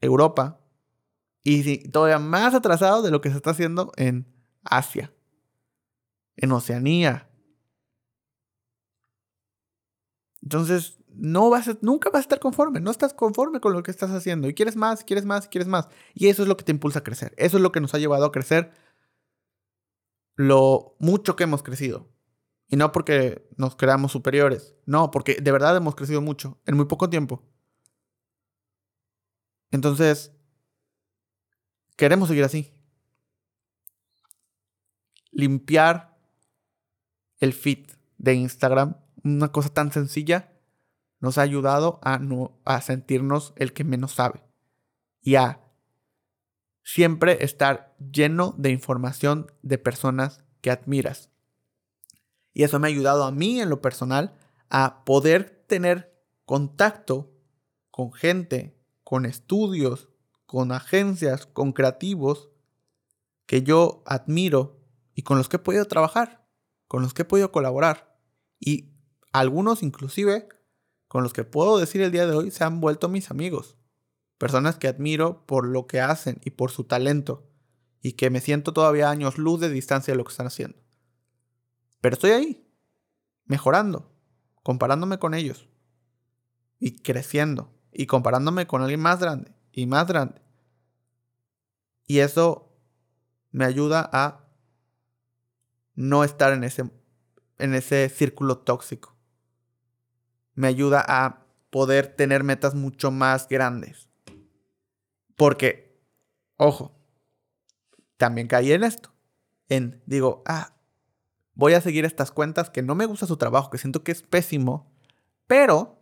Europa 0.00 0.60
y 1.42 1.88
todavía 1.88 2.18
más 2.18 2.54
atrasado 2.54 3.02
de 3.02 3.10
lo 3.10 3.20
que 3.20 3.30
se 3.30 3.36
está 3.36 3.50
haciendo 3.50 3.92
en 3.96 4.26
Asia, 4.64 5.12
en 6.36 6.52
Oceanía. 6.52 7.28
Entonces, 10.42 10.98
no 11.08 11.48
vas 11.50 11.70
nunca 11.80 12.10
vas 12.10 12.20
a 12.20 12.22
estar 12.22 12.40
conforme, 12.40 12.80
no 12.80 12.90
estás 12.90 13.14
conforme 13.14 13.60
con 13.60 13.72
lo 13.72 13.82
que 13.82 13.90
estás 13.90 14.10
haciendo 14.10 14.48
y 14.48 14.54
quieres 14.54 14.76
más, 14.76 15.04
quieres 15.04 15.24
más, 15.24 15.48
quieres 15.48 15.68
más. 15.68 15.88
Y 16.14 16.28
eso 16.28 16.42
es 16.42 16.48
lo 16.48 16.56
que 16.56 16.64
te 16.64 16.72
impulsa 16.72 17.00
a 17.00 17.04
crecer. 17.04 17.34
Eso 17.36 17.58
es 17.58 17.62
lo 17.62 17.72
que 17.72 17.80
nos 17.80 17.94
ha 17.94 17.98
llevado 17.98 18.24
a 18.26 18.32
crecer 18.32 18.72
lo 20.36 20.96
mucho 20.98 21.36
que 21.36 21.44
hemos 21.44 21.62
crecido. 21.62 22.13
Y 22.68 22.76
no 22.76 22.92
porque 22.92 23.48
nos 23.56 23.76
creamos 23.76 24.12
superiores, 24.12 24.74
no, 24.86 25.10
porque 25.10 25.36
de 25.40 25.52
verdad 25.52 25.76
hemos 25.76 25.94
crecido 25.94 26.20
mucho 26.20 26.60
en 26.66 26.76
muy 26.76 26.86
poco 26.86 27.10
tiempo. 27.10 27.42
Entonces, 29.70 30.32
queremos 31.96 32.28
seguir 32.28 32.44
así. 32.44 32.72
Limpiar 35.30 36.16
el 37.38 37.52
feed 37.52 37.90
de 38.18 38.34
Instagram, 38.34 38.96
una 39.22 39.50
cosa 39.50 39.68
tan 39.68 39.92
sencilla, 39.92 40.52
nos 41.20 41.38
ha 41.38 41.42
ayudado 41.42 41.98
a, 42.02 42.18
no, 42.18 42.60
a 42.64 42.80
sentirnos 42.80 43.52
el 43.56 43.72
que 43.72 43.82
menos 43.84 44.12
sabe 44.12 44.44
y 45.20 45.36
a 45.36 45.60
siempre 46.82 47.42
estar 47.44 47.96
lleno 47.98 48.54
de 48.58 48.70
información 48.70 49.50
de 49.62 49.78
personas 49.78 50.44
que 50.60 50.70
admiras. 50.70 51.30
Y 52.54 52.62
eso 52.62 52.78
me 52.78 52.86
ha 52.86 52.90
ayudado 52.90 53.24
a 53.24 53.32
mí 53.32 53.60
en 53.60 53.68
lo 53.68 53.82
personal 53.82 54.32
a 54.70 55.04
poder 55.04 55.64
tener 55.66 56.16
contacto 56.46 57.32
con 57.90 58.12
gente, 58.12 58.78
con 59.02 59.26
estudios, 59.26 60.08
con 60.46 60.72
agencias, 60.72 61.46
con 61.46 61.72
creativos 61.72 62.50
que 63.46 63.62
yo 63.62 64.02
admiro 64.06 64.80
y 65.14 65.22
con 65.22 65.36
los 65.36 65.48
que 65.48 65.56
he 65.56 65.60
podido 65.60 65.84
trabajar, 65.86 66.46
con 66.86 67.02
los 67.02 67.12
que 67.12 67.22
he 67.22 67.26
podido 67.26 67.52
colaborar. 67.52 68.16
Y 68.58 68.92
algunos 69.32 69.82
inclusive 69.82 70.48
con 71.08 71.22
los 71.22 71.32
que 71.32 71.44
puedo 71.44 71.78
decir 71.78 72.02
el 72.02 72.12
día 72.12 72.26
de 72.26 72.36
hoy 72.36 72.50
se 72.50 72.64
han 72.64 72.80
vuelto 72.80 73.08
mis 73.08 73.30
amigos. 73.30 73.76
Personas 74.38 74.76
que 74.76 74.88
admiro 74.88 75.44
por 75.46 75.66
lo 75.66 75.86
que 75.86 76.00
hacen 76.00 76.40
y 76.44 76.50
por 76.50 76.70
su 76.70 76.84
talento. 76.84 77.48
Y 78.00 78.12
que 78.12 78.30
me 78.30 78.40
siento 78.40 78.72
todavía 78.72 79.10
años 79.10 79.38
luz 79.38 79.60
de 79.60 79.70
distancia 79.70 80.12
de 80.12 80.18
lo 80.18 80.24
que 80.24 80.32
están 80.32 80.46
haciendo. 80.46 80.83
Pero 82.04 82.16
estoy 82.16 82.32
ahí, 82.32 82.70
mejorando, 83.46 84.12
comparándome 84.62 85.18
con 85.18 85.32
ellos. 85.32 85.70
Y 86.78 86.98
creciendo. 86.98 87.72
Y 87.92 88.04
comparándome 88.04 88.66
con 88.66 88.82
alguien 88.82 89.00
más 89.00 89.20
grande 89.20 89.54
y 89.72 89.86
más 89.86 90.06
grande. 90.06 90.42
Y 92.06 92.18
eso 92.18 92.76
me 93.52 93.64
ayuda 93.64 94.06
a 94.12 94.50
no 95.94 96.24
estar 96.24 96.52
en 96.52 96.64
ese, 96.64 96.90
en 97.56 97.72
ese 97.72 98.10
círculo 98.10 98.58
tóxico. 98.58 99.16
Me 100.52 100.68
ayuda 100.68 101.02
a 101.08 101.46
poder 101.70 102.14
tener 102.14 102.44
metas 102.44 102.74
mucho 102.74 103.12
más 103.12 103.48
grandes. 103.48 104.10
Porque, 105.36 105.98
ojo, 106.58 107.00
también 108.18 108.46
caí 108.46 108.72
en 108.72 108.84
esto. 108.84 109.10
En, 109.70 110.02
digo, 110.04 110.42
ah, 110.44 110.74
voy 111.54 111.74
a 111.74 111.80
seguir 111.80 112.04
estas 112.04 112.30
cuentas 112.30 112.70
que 112.70 112.82
no 112.82 112.94
me 112.94 113.06
gusta 113.06 113.26
su 113.26 113.36
trabajo, 113.36 113.70
que 113.70 113.78
siento 113.78 114.02
que 114.02 114.12
es 114.12 114.22
pésimo, 114.22 114.92
pero 115.46 115.98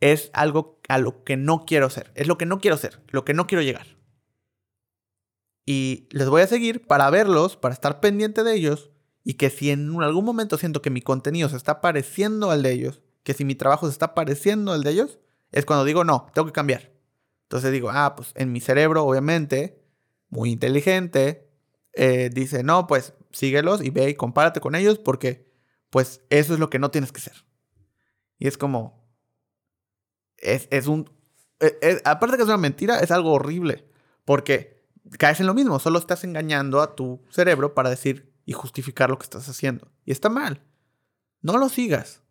es 0.00 0.30
algo 0.32 0.80
a 0.88 0.98
lo 0.98 1.24
que 1.24 1.36
no 1.36 1.64
quiero 1.64 1.90
ser. 1.90 2.12
Es 2.14 2.26
lo 2.26 2.38
que 2.38 2.46
no 2.46 2.58
quiero 2.58 2.76
ser, 2.76 3.02
lo 3.08 3.24
que 3.24 3.34
no 3.34 3.46
quiero 3.46 3.62
llegar. 3.62 3.86
Y 5.66 6.08
les 6.10 6.28
voy 6.28 6.42
a 6.42 6.46
seguir 6.46 6.86
para 6.86 7.08
verlos, 7.10 7.56
para 7.56 7.74
estar 7.74 8.00
pendiente 8.00 8.44
de 8.44 8.54
ellos. 8.54 8.90
Y 9.22 9.34
que 9.34 9.48
si 9.48 9.70
en 9.70 10.02
algún 10.02 10.24
momento 10.24 10.58
siento 10.58 10.82
que 10.82 10.90
mi 10.90 11.00
contenido 11.00 11.48
se 11.48 11.56
está 11.56 11.80
pareciendo 11.80 12.50
al 12.50 12.62
de 12.62 12.72
ellos, 12.72 13.02
que 13.22 13.32
si 13.32 13.44
mi 13.44 13.54
trabajo 13.54 13.86
se 13.86 13.92
está 13.92 14.14
pareciendo 14.14 14.72
al 14.72 14.82
de 14.82 14.90
ellos, 14.90 15.18
es 15.50 15.64
cuando 15.64 15.84
digo, 15.84 16.04
no, 16.04 16.26
tengo 16.34 16.46
que 16.46 16.52
cambiar. 16.52 16.92
Entonces 17.44 17.72
digo, 17.72 17.88
ah, 17.90 18.14
pues 18.16 18.32
en 18.34 18.52
mi 18.52 18.60
cerebro, 18.60 19.04
obviamente, 19.04 19.82
muy 20.28 20.50
inteligente, 20.50 21.48
eh, 21.94 22.28
dice, 22.32 22.62
no, 22.62 22.86
pues 22.86 23.14
síguelos 23.34 23.82
y 23.82 23.90
ve 23.90 24.10
y 24.10 24.14
compárate 24.14 24.60
con 24.60 24.74
ellos 24.74 24.98
porque, 24.98 25.52
pues, 25.90 26.22
eso 26.30 26.54
es 26.54 26.60
lo 26.60 26.70
que 26.70 26.78
no 26.78 26.90
tienes 26.90 27.12
que 27.12 27.20
ser. 27.20 27.44
Y 28.38 28.48
es 28.48 28.56
como, 28.56 29.06
es, 30.38 30.68
es 30.70 30.86
un, 30.86 31.10
e, 31.60 31.78
e, 31.80 32.02
aparte 32.04 32.36
que 32.36 32.42
es 32.42 32.48
una 32.48 32.56
mentira, 32.56 33.00
es 33.00 33.10
algo 33.10 33.32
horrible. 33.32 33.88
Porque 34.24 34.86
caes 35.18 35.40
en 35.40 35.46
lo 35.46 35.54
mismo, 35.54 35.78
solo 35.78 35.98
estás 35.98 36.24
engañando 36.24 36.80
a 36.80 36.94
tu 36.94 37.22
cerebro 37.30 37.74
para 37.74 37.90
decir 37.90 38.32
y 38.44 38.52
justificar 38.52 39.10
lo 39.10 39.18
que 39.18 39.24
estás 39.24 39.48
haciendo. 39.48 39.90
Y 40.04 40.12
está 40.12 40.28
mal. 40.28 40.62
No 41.40 41.58
lo 41.58 41.68
sigas. 41.68 42.22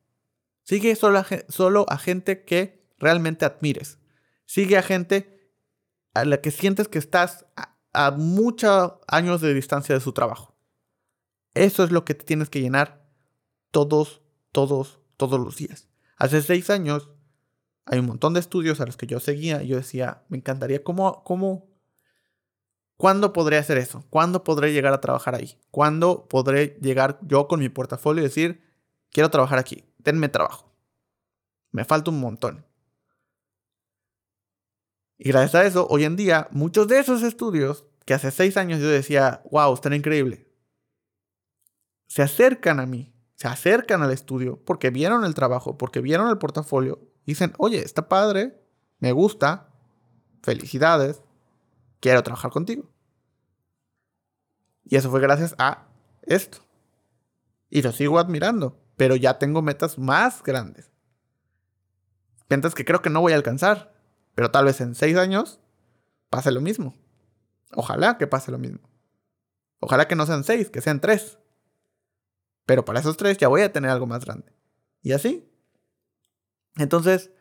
Sigue 0.64 0.96
solo 0.96 1.20
a, 1.20 1.26
solo 1.50 1.86
a 1.90 1.98
gente 1.98 2.44
que 2.46 2.88
realmente 2.98 3.46
admires. 3.46 3.98
Sigue 4.46 4.78
a 4.78 4.84
gente 4.84 5.52
a 6.14 6.26
la 6.26 6.42
que 6.42 6.52
sientes 6.52 6.88
que 6.88 7.00
estás 7.00 7.46
a, 7.56 7.76
a 7.94 8.12
muchos 8.12 8.94
años 9.08 9.42
de 9.42 9.54
distancia 9.54 9.96
de 9.96 10.02
su 10.02 10.14
trabajo. 10.14 10.53
Eso 11.54 11.84
es 11.84 11.92
lo 11.92 12.06
que 12.06 12.16
te 12.16 12.26
tienes 12.26 12.50
que 12.50 12.62
llenar 12.62 13.06
todos, 13.72 14.22
todos, 14.52 15.00
todos 15.18 15.40
los 15.40 15.58
días. 15.58 15.88
Hace 16.18 16.42
seis 16.42 16.70
años 16.70 17.10
hay 17.86 18.00
un 18.00 18.06
montón 18.06 18.34
de 18.34 18.40
estudios 18.40 18.80
a 18.82 18.86
los 18.86 18.98
que 18.98 19.08
yo 19.08 19.20
seguía 19.20 19.62
yo 19.62 19.76
decía, 19.76 20.24
me 20.30 20.38
encantaría 20.38 20.84
cómo, 20.84 21.24
cómo 21.24 21.74
¿Cuándo 22.96 23.34
podré 23.34 23.58
hacer 23.58 23.78
eso? 23.80 24.06
¿Cuándo 24.10 24.44
podré 24.44 24.72
llegar 24.72 24.94
a 24.94 25.02
trabajar 25.02 25.36
ahí? 25.36 25.58
¿Cuándo 25.72 26.28
podré 26.30 26.78
llegar 26.80 27.20
yo 27.24 27.48
con 27.48 27.60
mi 27.60 27.68
portafolio 27.68 28.22
y 28.22 28.28
decir, 28.28 28.64
quiero 29.12 29.30
trabajar 29.30 29.60
aquí? 29.60 29.84
denme 30.04 30.30
trabajo. 30.30 30.72
Me 31.72 31.86
falta 31.86 32.12
un 32.12 32.20
montón. 32.20 32.66
Y 35.18 35.30
gracias 35.30 35.56
a 35.56 35.66
eso, 35.66 35.88
hoy 35.90 36.04
en 36.04 36.16
día, 36.16 36.48
muchos 36.52 36.88
de 36.88 37.00
esos 37.00 37.24
estudios 37.24 37.86
que 38.06 38.14
hace 38.14 38.32
seis 38.32 38.58
años 38.58 38.82
yo 38.82 38.90
decía, 38.90 39.42
wow, 39.50 39.74
están 39.74 39.94
increíble, 39.94 40.43
se 42.14 42.22
acercan 42.22 42.80
a 42.80 42.86
mí, 42.86 43.12
se 43.34 43.48
acercan 43.48 44.04
al 44.04 44.12
estudio 44.12 44.64
porque 44.64 44.92
vieron 44.92 45.26
el 45.26 45.34
trabajo, 45.34 45.80
porque 45.80 46.00
vieron 46.00 46.30
el 46.30 46.38
portafolio 46.38 47.00
dicen, 47.26 47.54
oye, 47.58 47.80
está 47.80 48.08
padre, 48.08 48.62
me 49.00 49.12
gusta, 49.12 49.72
felicidades, 50.44 51.24
quiero 52.02 52.22
trabajar 52.22 52.52
contigo. 52.52 52.88
Y 54.84 54.96
eso 54.96 55.10
fue 55.10 55.22
gracias 55.22 55.56
a 55.58 55.88
esto. 56.22 56.60
Y 57.72 57.82
lo 57.82 57.92
sigo 57.92 58.20
admirando, 58.20 58.80
pero 58.96 59.16
ya 59.16 59.40
tengo 59.40 59.64
metas 59.64 59.98
más 59.98 60.44
grandes. 60.44 60.92
Metas 62.48 62.76
que 62.76 62.86
creo 62.86 63.02
que 63.02 63.10
no 63.10 63.22
voy 63.22 63.34
a 63.34 63.38
alcanzar, 63.38 63.92
pero 64.36 64.52
tal 64.52 64.66
vez 64.66 64.82
en 64.82 64.94
seis 64.94 65.18
años 65.18 65.60
pase 66.30 66.52
lo 66.52 66.62
mismo. 66.62 66.94
Ojalá 67.72 68.20
que 68.20 68.28
pase 68.28 68.52
lo 68.52 68.60
mismo. 68.60 68.88
Ojalá 69.80 70.08
que 70.08 70.16
no 70.16 70.28
sean 70.28 70.44
seis, 70.44 70.70
que 70.70 70.80
sean 70.80 71.02
tres. 71.02 71.40
Pero 72.66 72.86
para 72.86 73.00
esos 73.00 73.18
tres 73.18 73.38
ya 73.38 73.48
voy 73.48 73.62
a 73.62 73.72
tener 73.72 73.92
algo 73.92 74.08
más 74.08 74.24
grande. 74.24 74.54
Y 75.02 75.12
así. 75.12 75.50
Entonces, 76.78 77.32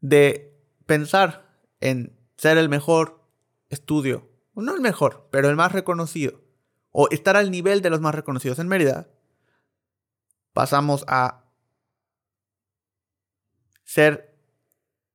de 0.00 0.54
pensar 0.86 1.58
en 1.80 2.18
ser 2.36 2.58
el 2.58 2.68
mejor 2.68 3.26
estudio, 3.68 4.28
no 4.54 4.74
el 4.74 4.80
mejor, 4.80 5.28
pero 5.30 5.48
el 5.48 5.56
más 5.56 5.72
reconocido, 5.72 6.42
o 6.90 7.08
estar 7.10 7.36
al 7.36 7.50
nivel 7.50 7.82
de 7.82 7.90
los 7.90 8.00
más 8.00 8.14
reconocidos 8.14 8.58
en 8.58 8.68
Mérida, 8.68 9.08
pasamos 10.52 11.04
a 11.08 11.44
ser 13.84 14.38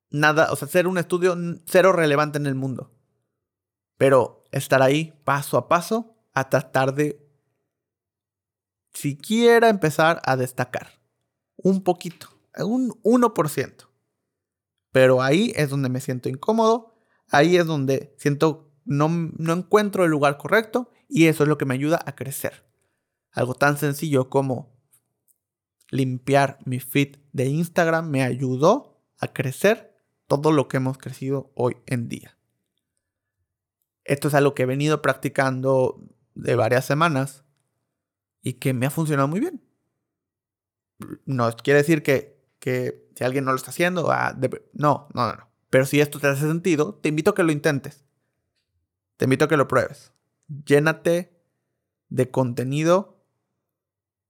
nada, 0.09 0.51
o 0.51 0.55
sea, 0.55 0.67
ser 0.67 0.87
un 0.87 0.97
estudio 0.97 1.35
cero 1.65 1.93
relevante 1.93 2.37
en 2.37 2.47
el 2.47 2.55
mundo. 2.55 2.91
Pero 3.97 4.43
estar 4.51 4.81
ahí 4.81 5.13
paso 5.23 5.57
a 5.57 5.67
paso 5.67 6.15
a 6.33 6.49
tratar 6.49 6.93
de 6.93 7.28
siquiera 8.93 9.69
empezar 9.69 10.21
a 10.25 10.35
destacar. 10.35 10.99
Un 11.55 11.83
poquito, 11.83 12.27
un 12.57 12.91
1%. 13.03 13.87
Pero 14.91 15.21
ahí 15.21 15.53
es 15.55 15.69
donde 15.69 15.89
me 15.89 16.01
siento 16.01 16.29
incómodo, 16.29 16.95
ahí 17.29 17.57
es 17.57 17.65
donde 17.65 18.15
siento 18.17 18.71
no, 18.85 19.07
no 19.09 19.53
encuentro 19.53 20.03
el 20.03 20.11
lugar 20.11 20.37
correcto 20.37 20.89
y 21.07 21.27
eso 21.27 21.43
es 21.43 21.49
lo 21.49 21.57
que 21.57 21.65
me 21.65 21.75
ayuda 21.75 21.99
a 22.05 22.15
crecer. 22.15 22.65
Algo 23.31 23.53
tan 23.53 23.77
sencillo 23.77 24.29
como 24.29 24.75
limpiar 25.91 26.59
mi 26.65 26.79
feed 26.79 27.17
de 27.31 27.45
Instagram 27.45 28.09
me 28.09 28.23
ayudó 28.23 29.01
a 29.19 29.31
crecer 29.33 29.95
todo 30.27 30.51
lo 30.51 30.67
que 30.67 30.77
hemos 30.77 30.97
crecido 30.97 31.51
hoy 31.55 31.77
en 31.85 32.07
día. 32.09 32.37
Esto 34.03 34.27
es 34.27 34.33
algo 34.33 34.55
que 34.55 34.63
he 34.63 34.67
venido 34.67 35.01
practicando 35.01 36.01
de 36.33 36.55
varias 36.55 36.85
semanas 36.85 37.43
y 38.49 38.53
que 38.53 38.73
me 38.73 38.87
ha 38.87 38.89
funcionado 38.89 39.27
muy 39.27 39.39
bien. 39.39 39.61
No 41.25 41.55
quiere 41.57 41.81
decir 41.81 42.01
que, 42.01 42.41
que 42.57 43.07
si 43.15 43.23
alguien 43.23 43.45
no 43.45 43.51
lo 43.51 43.57
está 43.57 43.69
haciendo, 43.69 44.09
ah, 44.11 44.35
no, 44.73 45.07
no, 45.13 45.27
no, 45.27 45.33
no. 45.33 45.49
Pero 45.69 45.85
si 45.85 46.01
esto 46.01 46.19
te 46.19 46.25
hace 46.25 46.47
sentido, 46.47 46.95
te 46.95 47.09
invito 47.09 47.29
a 47.29 47.35
que 47.35 47.43
lo 47.43 47.51
intentes. 47.51 48.05
Te 49.17 49.25
invito 49.25 49.45
a 49.45 49.47
que 49.47 49.55
lo 49.55 49.67
pruebes. 49.67 50.13
Llénate 50.65 51.31
de 52.09 52.31
contenido 52.31 53.23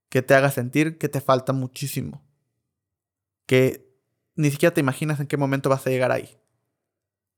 que 0.10 0.22
te 0.22 0.34
haga 0.34 0.52
sentir 0.52 0.98
que 0.98 1.08
te 1.08 1.22
falta 1.22 1.54
muchísimo. 1.54 2.22
Que 3.46 3.90
ni 4.36 4.52
siquiera 4.52 4.74
te 4.74 4.82
imaginas 4.82 5.22
en 5.22 5.28
qué 5.28 5.38
momento 5.38 5.70
vas 5.70 5.88
a 5.88 5.92
llegar 5.92 6.12
ahí. 6.12 6.42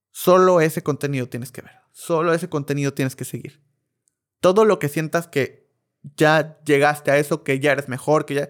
Solo 0.10 0.62
ese 0.62 0.82
contenido 0.82 1.30
tienes 1.30 1.52
que 1.52 1.62
ver. 1.62 1.76
Solo 1.92 2.34
ese 2.34 2.50
contenido 2.50 2.92
tienes 2.96 3.16
que 3.16 3.26
seguir. 3.26 3.62
Todo 4.40 4.66
lo 4.66 4.80
que 4.80 4.90
sientas 4.90 5.28
que 5.28 5.61
ya 6.04 6.62
llegaste 6.64 7.12
a 7.12 7.18
eso, 7.18 7.44
que 7.44 7.60
ya 7.60 7.72
eres 7.72 7.88
mejor, 7.88 8.26
que 8.26 8.34
ya... 8.36 8.50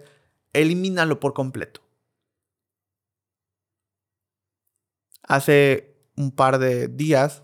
Elimínalo 0.54 1.20
por 1.20 1.34
completo. 1.34 1.82
Hace 5.24 5.96
un 6.18 6.32
par 6.32 6.60
de 6.60 6.90
días, 6.90 7.44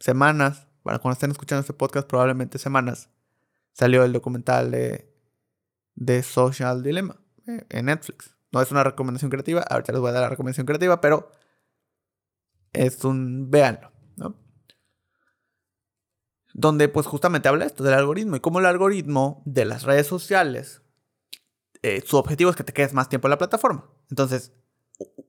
semanas, 0.00 0.66
para 0.82 0.98
cuando 0.98 1.14
estén 1.14 1.30
escuchando 1.30 1.60
este 1.60 1.74
podcast, 1.74 2.08
probablemente 2.08 2.58
semanas, 2.58 3.10
salió 3.74 4.02
el 4.04 4.14
documental 4.14 4.70
de, 4.70 5.14
de 5.94 6.22
Social 6.22 6.82
Dilemma 6.82 7.20
eh, 7.46 7.66
en 7.68 7.86
Netflix. 7.86 8.34
No 8.50 8.62
es 8.62 8.70
una 8.70 8.82
recomendación 8.82 9.30
creativa, 9.30 9.60
ahorita 9.60 9.92
les 9.92 10.00
voy 10.00 10.08
a 10.08 10.12
dar 10.12 10.22
la 10.22 10.30
recomendación 10.30 10.66
creativa, 10.66 11.02
pero 11.02 11.30
es 12.72 13.04
un 13.04 13.50
véanlo, 13.50 13.92
¿no? 14.16 14.34
Donde 16.58 16.88
pues 16.88 17.06
justamente 17.06 17.48
habla 17.48 17.66
esto 17.66 17.84
del 17.84 17.94
algoritmo 17.94 18.34
y 18.34 18.40
cómo 18.40 18.58
el 18.58 18.66
algoritmo 18.66 19.44
de 19.46 19.64
las 19.64 19.84
redes 19.84 20.08
sociales, 20.08 20.82
eh, 21.82 22.02
su 22.04 22.16
objetivo 22.16 22.50
es 22.50 22.56
que 22.56 22.64
te 22.64 22.72
quedes 22.72 22.94
más 22.94 23.08
tiempo 23.08 23.28
en 23.28 23.30
la 23.30 23.38
plataforma. 23.38 23.88
Entonces, 24.10 24.52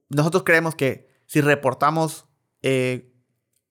nosotros 0.10 0.42
creemos 0.42 0.74
que 0.74 1.08
si 1.28 1.42
reportamos 1.42 2.26
eh, 2.64 3.14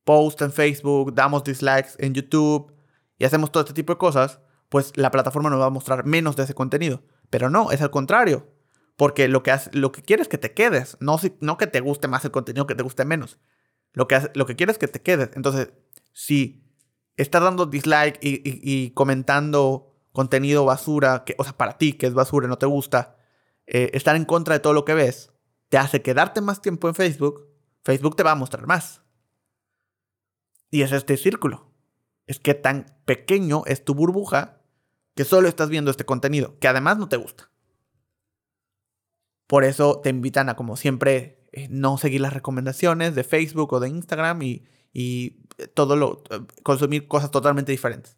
posts 0.05 0.43
en 0.43 0.53
Facebook, 0.53 1.13
damos 1.17 1.43
dislikes 1.43 1.91
en 1.99 2.15
YouTube 2.15 2.73
y 3.19 3.25
hacemos 3.25 3.51
todo 3.51 3.65
este 3.65 3.75
tipo 3.75 3.93
de 3.93 3.99
cosas, 3.99 4.39
pues 4.69 4.97
la 4.97 5.11
plataforma 5.11 5.51
nos 5.51 5.61
va 5.61 5.67
a 5.67 5.71
mostrar 5.71 6.07
menos 6.07 6.37
de 6.37 6.45
ese 6.45 6.55
contenido. 6.55 7.03
Pero 7.29 7.51
no, 7.51 7.73
es 7.73 7.83
al 7.83 7.91
contrario. 7.91 8.55
Porque 8.97 9.27
lo 9.27 9.43
que, 9.43 9.51
hace, 9.51 9.71
lo 9.73 9.91
que 9.91 10.03
quieres 10.03 10.27
es 10.27 10.29
que 10.29 10.39
te 10.39 10.55
quedes, 10.55 10.97
no, 11.01 11.19
no 11.41 11.59
que 11.59 11.67
te 11.67 11.81
guste 11.81 12.07
más 12.07 12.25
el 12.25 12.31
contenido, 12.31 12.69
que 12.69 12.77
te 12.77 12.85
guste 12.85 13.05
menos. 13.05 13.41
Lo 13.93 14.07
que, 14.07 14.31
lo 14.35 14.47
que 14.47 14.55
quieres 14.55 14.75
es 14.75 14.79
que 14.79 14.87
te 14.87 15.03
quedes. 15.03 15.31
Entonces, 15.35 15.73
si 16.13 16.68
estás 17.19 17.43
dando 17.43 17.67
dislike 17.67 18.19
y, 18.23 18.91
comentando 18.93 19.93
contenido 20.13 20.65
basura, 20.65 21.25
que, 21.25 21.35
o 21.39 21.45
sea, 21.45 21.57
para 21.57 21.77
ti 21.77 21.93
que 21.93 22.07
es 22.07 22.15
basura, 22.15 22.49
no 22.49 22.59
te 22.59 22.67
gusta, 22.67 23.17
eh, 23.67 23.91
estar 23.93 24.17
en 24.17 24.25
contra 24.25 24.55
de 24.55 24.61
todo 24.61 24.73
lo 24.73 24.85
que 24.85 24.95
ves, 24.95 25.33
te 25.69 25.77
hace 25.77 26.01
quedarte 26.01 26.41
más 26.41 26.63
tiempo 26.63 26.89
en 26.89 26.95
Facebook, 26.95 27.47
Facebook 27.85 28.17
te 28.17 28.23
va 28.23 28.33
a 28.33 28.37
mostrar 28.37 28.67
más. 28.67 29.03
Y 30.71 30.83
es 30.83 30.93
este 30.93 31.17
círculo. 31.17 31.71
Es 32.27 32.39
que 32.41 32.55
tan 32.55 32.99
pequeño 33.05 33.63
es 33.67 33.85
tu 33.85 33.95
burbuja 33.95 34.63
que 35.15 35.25
solo 35.25 35.49
estás 35.49 35.69
viendo 35.69 35.91
este 35.91 36.05
contenido, 36.05 36.59
que 36.59 36.69
además 36.69 36.99
no 36.99 37.09
te 37.09 37.17
gusta. 37.17 37.51
Por 39.47 39.65
eso 39.65 40.01
te 40.01 40.11
invitan 40.11 40.49
a, 40.49 40.57
como 40.57 40.77
siempre, 40.77 41.47
eh, 41.53 41.69
no 41.71 41.97
seguir 41.99 42.21
las 42.21 42.35
recomendaciones 42.35 43.15
de 43.15 43.25
Facebook 43.25 43.73
o 43.73 43.81
de 43.81 43.89
Instagram 43.89 44.43
y, 44.43 44.65
todo 45.75 45.97
lo. 45.97 46.23
Eh, 46.31 46.41
consumir 46.63 47.09
cosas 47.09 47.31
totalmente 47.31 47.73
diferentes. 47.73 48.17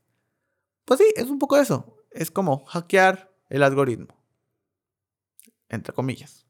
Pues 0.85 0.99
sí, 0.99 1.07
es 1.17 1.27
un 1.27 1.39
poco 1.39 1.57
eso. 1.57 1.97
Es 2.11 2.31
como 2.31 2.65
hackear 2.67 3.33
el 3.49 3.63
algoritmo. 3.63 4.23
Entre 5.69 5.95
comillas. 5.95 6.47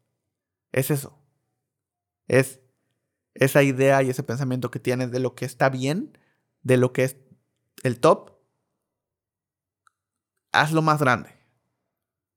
Es 0.72 0.90
eso. 0.90 1.18
Es 2.26 2.60
esa 3.34 3.62
idea 3.62 4.02
y 4.02 4.10
ese 4.10 4.22
pensamiento 4.22 4.70
que 4.70 4.80
tienes 4.80 5.10
de 5.10 5.20
lo 5.20 5.34
que 5.34 5.44
está 5.44 5.68
bien, 5.68 6.18
de 6.62 6.76
lo 6.76 6.92
que 6.92 7.04
es 7.04 7.16
el 7.82 8.00
top. 8.00 8.32
Hazlo 10.52 10.82
más 10.82 11.00
grande. 11.00 11.34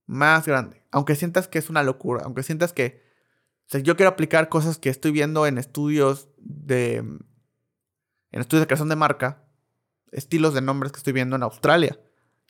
Más 0.05 0.45
grande 0.45 0.83
aunque 0.93 1.15
sientas 1.15 1.47
que 1.47 1.59
es 1.59 1.69
una 1.69 1.83
locura, 1.83 2.21
aunque 2.23 2.43
sientas 2.43 2.71
que 2.71 3.01
yo 3.83 3.97
quiero 3.97 4.11
aplicar 4.11 4.47
cosas 4.49 4.77
que 4.77 4.89
estoy 4.89 5.11
viendo 5.11 5.47
en 5.47 5.57
estudios 5.57 6.29
de 6.37 7.03
en 8.33 8.41
estudios 8.41 8.63
de 8.63 8.67
creación 8.67 8.89
de 8.89 8.97
marca, 8.97 9.45
estilos 10.11 10.53
de 10.53 10.61
nombres 10.61 10.91
que 10.91 10.97
estoy 10.97 11.13
viendo 11.13 11.37
en 11.37 11.43
Australia 11.43 11.97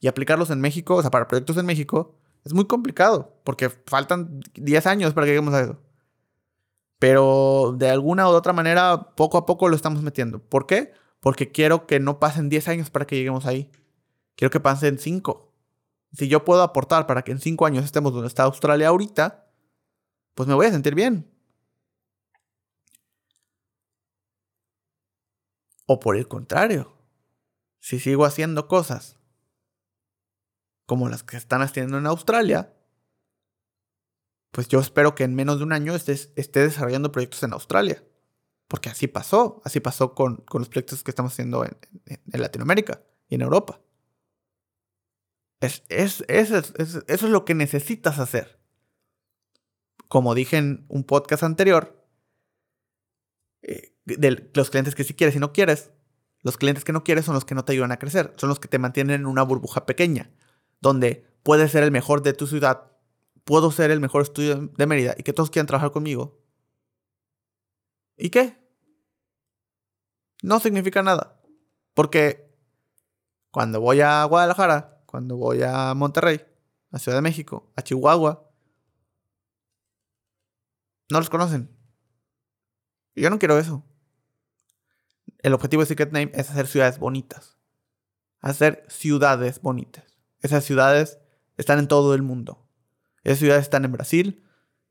y 0.02 0.08
aplicarlos 0.08 0.50
en 0.50 0.60
México, 0.60 0.96
o 0.96 1.02
sea, 1.02 1.12
para 1.12 1.28
proyectos 1.28 1.58
en 1.58 1.68
México, 1.68 2.18
es 2.44 2.54
muy 2.54 2.66
complicado 2.66 3.40
porque 3.44 3.70
faltan 3.70 4.42
10 4.56 4.88
años 4.88 5.14
para 5.14 5.26
que 5.26 5.32
lleguemos 5.32 5.54
a 5.54 5.62
eso. 5.62 5.80
Pero 6.98 7.76
de 7.78 7.92
alguna 7.92 8.28
u 8.28 8.32
otra 8.32 8.54
manera, 8.54 9.12
poco 9.16 9.38
a 9.38 9.46
poco 9.46 9.70
lo 9.70 9.76
estamos 9.76 10.02
metiendo. 10.02 10.40
¿Por 10.40 10.66
qué? 10.66 10.92
Porque 11.20 11.52
quiero 11.52 11.86
que 11.86 12.00
no 12.00 12.20
pasen 12.20 12.50
10 12.50 12.68
años 12.70 12.90
para 12.90 13.06
que 13.06 13.16
lleguemos 13.16 13.46
ahí. 13.46 13.70
Quiero 14.36 14.50
que 14.50 14.60
pasen 14.60 14.98
5 14.98 15.54
si 16.14 16.28
yo 16.28 16.46
puedo 16.46 16.62
aportar 16.62 17.08
para 17.08 17.24
que 17.24 17.32
en 17.32 17.40
cinco 17.40 17.66
años 17.66 17.84
estemos 17.84 18.14
donde 18.14 18.28
está 18.28 18.44
Australia 18.44 18.90
ahorita, 18.90 19.48
pues 20.36 20.48
me 20.48 20.54
voy 20.54 20.68
a 20.68 20.72
sentir 20.72 20.96
bien. 20.96 21.30
O 25.86 26.00
por 26.00 26.16
el 26.16 26.28
contrario, 26.28 26.94
si 27.80 28.00
sigo 28.00 28.26
haciendo 28.26 28.68
cosas 28.68 29.18
como 30.86 31.10
las 31.10 31.24
que 31.24 31.38
están 31.38 31.62
haciendo 31.62 31.98
en 31.98 32.06
Australia, 32.06 32.74
pues 34.52 34.68
yo 34.68 34.80
espero 34.80 35.16
que 35.16 35.24
en 35.24 35.36
menos 35.36 35.58
de 35.58 35.64
un 35.64 35.74
año 35.74 35.96
esté, 35.96 36.60
desarrollando 36.60 37.12
proyectos 37.12 37.44
en 37.44 37.54
Australia. 37.54 38.04
Porque 38.68 38.90
así 38.90 39.08
pasó, 39.08 39.62
así 39.66 39.80
pasó 39.80 40.14
con, 40.16 40.44
los 40.54 40.70
proyectos 40.70 41.04
que 41.04 41.12
estamos 41.12 41.34
haciendo 41.34 41.66
en 41.66 41.78
Latinoamérica 42.26 43.02
y 43.28 43.36
en 43.36 43.42
Europa. 43.42 43.82
Es, 45.60 45.84
eso 45.88 46.24
es 47.08 47.22
lo 47.22 47.46
que 47.46 47.56
necesitas 47.56 48.20
hacer. 48.20 48.60
como 50.10 50.36
dije 50.36 50.58
en 50.58 50.86
un 50.90 51.04
podcast 51.06 51.44
anterior, 51.44 52.06
eh, 53.62 53.93
de 54.06 54.50
los 54.54 54.70
clientes 54.70 54.96
que 54.96 55.04
sí 55.04 55.14
quieres 55.14 55.36
y 55.36 55.40
no 55.40 55.54
quieres, 55.54 55.92
los 56.42 56.58
clientes 56.58 56.84
que 56.84 56.92
no 56.92 57.04
quieres 57.04 57.26
son 57.26 57.36
los 57.36 57.46
que 57.46 57.56
no 57.56 57.64
te 57.64 57.72
ayudan 57.72 57.92
a 57.92 58.00
crecer, 58.00 58.34
son 58.38 58.50
los 58.50 58.60
que 58.60 58.68
te 58.68 58.80
mantienen 58.80 59.22
en 59.22 59.26
una 59.26 59.44
burbuja 59.44 59.86
pequeña, 59.86 60.30
donde 60.82 61.26
puedes 61.44 61.72
ser 61.72 61.84
el 61.84 61.92
mejor 61.92 62.22
de 62.22 62.34
tu 62.34 62.48
ciudad, 62.48 62.92
puedo 63.46 63.72
ser 63.72 63.92
el 63.92 64.00
mejor 64.00 64.22
estudio 64.22 64.72
de 64.78 64.86
Mérida 64.86 65.16
y 65.18 65.24
que 65.24 65.34
todos 65.34 65.50
quieran 65.50 65.68
trabajar 65.68 65.92
conmigo. 65.92 66.40
¿Y 68.18 68.30
qué? 68.30 68.58
No 70.42 70.60
significa 70.60 71.02
nada. 71.02 71.42
Porque 71.94 72.54
cuando 73.52 73.80
voy 73.80 74.02
a 74.02 74.24
Guadalajara, 74.26 75.02
cuando 75.06 75.38
voy 75.38 75.62
a 75.64 75.94
Monterrey, 75.94 76.42
a 76.92 77.00
Ciudad 77.00 77.18
de 77.18 77.22
México, 77.22 77.72
a 77.76 77.82
Chihuahua, 77.82 78.50
no 81.10 81.20
los 81.20 81.30
conocen. 81.30 81.70
Y 83.16 83.22
yo 83.22 83.30
no 83.30 83.40
quiero 83.40 83.58
eso. 83.58 83.84
El 85.44 85.54
objetivo 85.54 85.82
de 85.82 85.88
Secret 85.88 86.14
Name 86.14 86.32
es 86.34 86.50
hacer 86.50 86.68
ciudades 86.68 86.98
bonitas. 86.98 87.58
Hacer 88.40 88.86
ciudades 88.88 89.62
bonitas. 89.62 90.18
Esas 90.42 90.64
ciudades 90.64 91.20
están 91.58 91.80
en 91.80 91.90
todo 91.90 92.16
el 92.16 92.22
mundo. 92.22 92.66
Esas 93.24 93.40
ciudades 93.40 93.64
están 93.64 93.86
en 93.86 93.92
Brasil, 93.92 94.44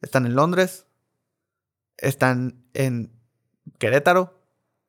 están 0.03 0.27
en 0.27 0.35
Londres, 0.35 0.87
están 1.97 2.65
en 2.75 3.13
Querétaro, 3.79 4.43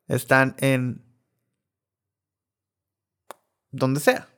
están 0.08 0.56
en 0.60 1.04
donde 3.72 4.02
sea, 4.02 4.30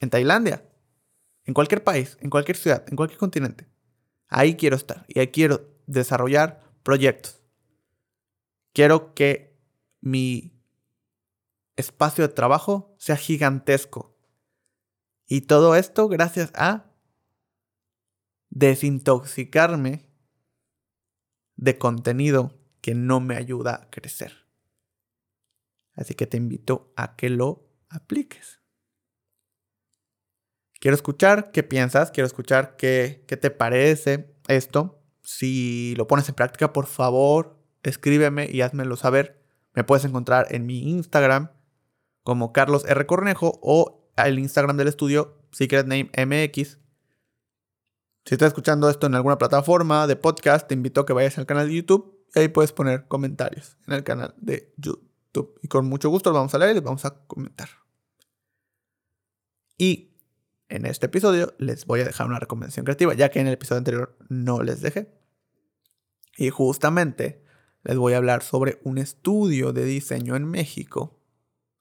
en 0.00 0.10
Tailandia, 0.10 0.62
en 1.44 1.54
cualquier 1.54 1.82
país, 1.82 2.18
en 2.20 2.30
cualquier 2.30 2.56
ciudad, 2.56 2.84
en 2.88 2.96
cualquier 2.96 3.18
continente. 3.18 3.66
Ahí 4.28 4.56
quiero 4.56 4.76
estar 4.76 5.04
y 5.08 5.20
ahí 5.20 5.28
quiero 5.28 5.70
desarrollar 5.86 6.62
proyectos. 6.82 7.40
Quiero 8.72 9.14
que 9.14 9.53
mi 10.04 10.52
espacio 11.76 12.28
de 12.28 12.34
trabajo 12.34 12.94
sea 12.98 13.16
gigantesco. 13.16 14.14
Y 15.26 15.42
todo 15.42 15.76
esto 15.76 16.08
gracias 16.08 16.52
a 16.54 16.92
desintoxicarme 18.50 20.06
de 21.56 21.78
contenido 21.78 22.52
que 22.82 22.94
no 22.94 23.20
me 23.20 23.36
ayuda 23.36 23.74
a 23.76 23.90
crecer. 23.90 24.46
Así 25.94 26.14
que 26.14 26.26
te 26.26 26.36
invito 26.36 26.92
a 26.96 27.16
que 27.16 27.30
lo 27.30 27.66
apliques. 27.88 28.60
Quiero 30.80 30.96
escuchar 30.96 31.50
qué 31.50 31.62
piensas, 31.62 32.10
quiero 32.10 32.26
escuchar 32.26 32.76
qué, 32.76 33.24
qué 33.26 33.38
te 33.38 33.50
parece 33.50 34.36
esto. 34.48 35.02
Si 35.22 35.94
lo 35.96 36.06
pones 36.06 36.28
en 36.28 36.34
práctica, 36.34 36.74
por 36.74 36.86
favor, 36.86 37.58
escríbeme 37.82 38.50
y 38.50 38.60
házmelo 38.60 38.96
saber. 38.96 39.43
Me 39.74 39.84
puedes 39.84 40.04
encontrar 40.04 40.46
en 40.50 40.66
mi 40.66 40.90
Instagram 40.90 41.50
como 42.22 42.52
Carlos 42.52 42.84
R. 42.86 43.06
Cornejo 43.06 43.58
o 43.62 44.10
el 44.16 44.38
Instagram 44.38 44.76
del 44.76 44.88
estudio 44.88 45.38
Secret 45.50 45.86
Name 45.86 46.10
MX. 46.16 46.78
Si 48.24 48.34
estás 48.34 48.48
escuchando 48.48 48.88
esto 48.88 49.06
en 49.06 49.14
alguna 49.14 49.36
plataforma 49.36 50.06
de 50.06 50.16
podcast, 50.16 50.66
te 50.66 50.74
invito 50.74 51.02
a 51.02 51.06
que 51.06 51.12
vayas 51.12 51.36
al 51.38 51.46
canal 51.46 51.68
de 51.68 51.74
YouTube 51.74 52.24
y 52.34 52.38
ahí 52.38 52.48
puedes 52.48 52.72
poner 52.72 53.06
comentarios 53.06 53.76
en 53.86 53.94
el 53.94 54.04
canal 54.04 54.34
de 54.38 54.72
YouTube. 54.78 55.58
Y 55.62 55.68
con 55.68 55.86
mucho 55.86 56.08
gusto 56.08 56.32
vamos 56.32 56.54
a 56.54 56.58
leer 56.58 56.76
y 56.76 56.80
vamos 56.80 57.04
a 57.04 57.26
comentar. 57.26 57.68
Y 59.76 60.16
en 60.68 60.86
este 60.86 61.06
episodio 61.06 61.54
les 61.58 61.84
voy 61.84 62.00
a 62.00 62.04
dejar 62.04 62.26
una 62.26 62.38
recomendación 62.38 62.84
creativa, 62.84 63.12
ya 63.14 63.28
que 63.30 63.40
en 63.40 63.48
el 63.48 63.54
episodio 63.54 63.78
anterior 63.78 64.16
no 64.28 64.62
les 64.62 64.80
dejé. 64.80 65.12
Y 66.36 66.50
justamente 66.50 67.43
les 67.84 67.96
voy 67.96 68.14
a 68.14 68.16
hablar 68.16 68.42
sobre 68.42 68.80
un 68.82 68.98
estudio 68.98 69.72
de 69.72 69.84
diseño 69.84 70.36
en 70.36 70.46
México, 70.46 71.20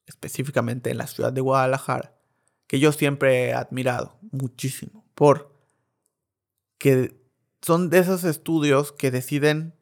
específicamente 0.06 0.92
en 0.92 0.98
la 0.98 1.08
ciudad 1.08 1.32
de 1.32 1.42
Guadalajara, 1.42 2.14
que 2.68 2.80
yo 2.80 2.92
siempre 2.92 3.46
he 3.46 3.54
admirado 3.54 4.18
muchísimo, 4.32 5.06
por 5.16 5.54
que 6.78 7.20
son 7.62 7.90
de 7.90 8.00
esos 8.00 8.26
estudios 8.26 8.92
que 8.92 9.10
deciden 9.10 9.74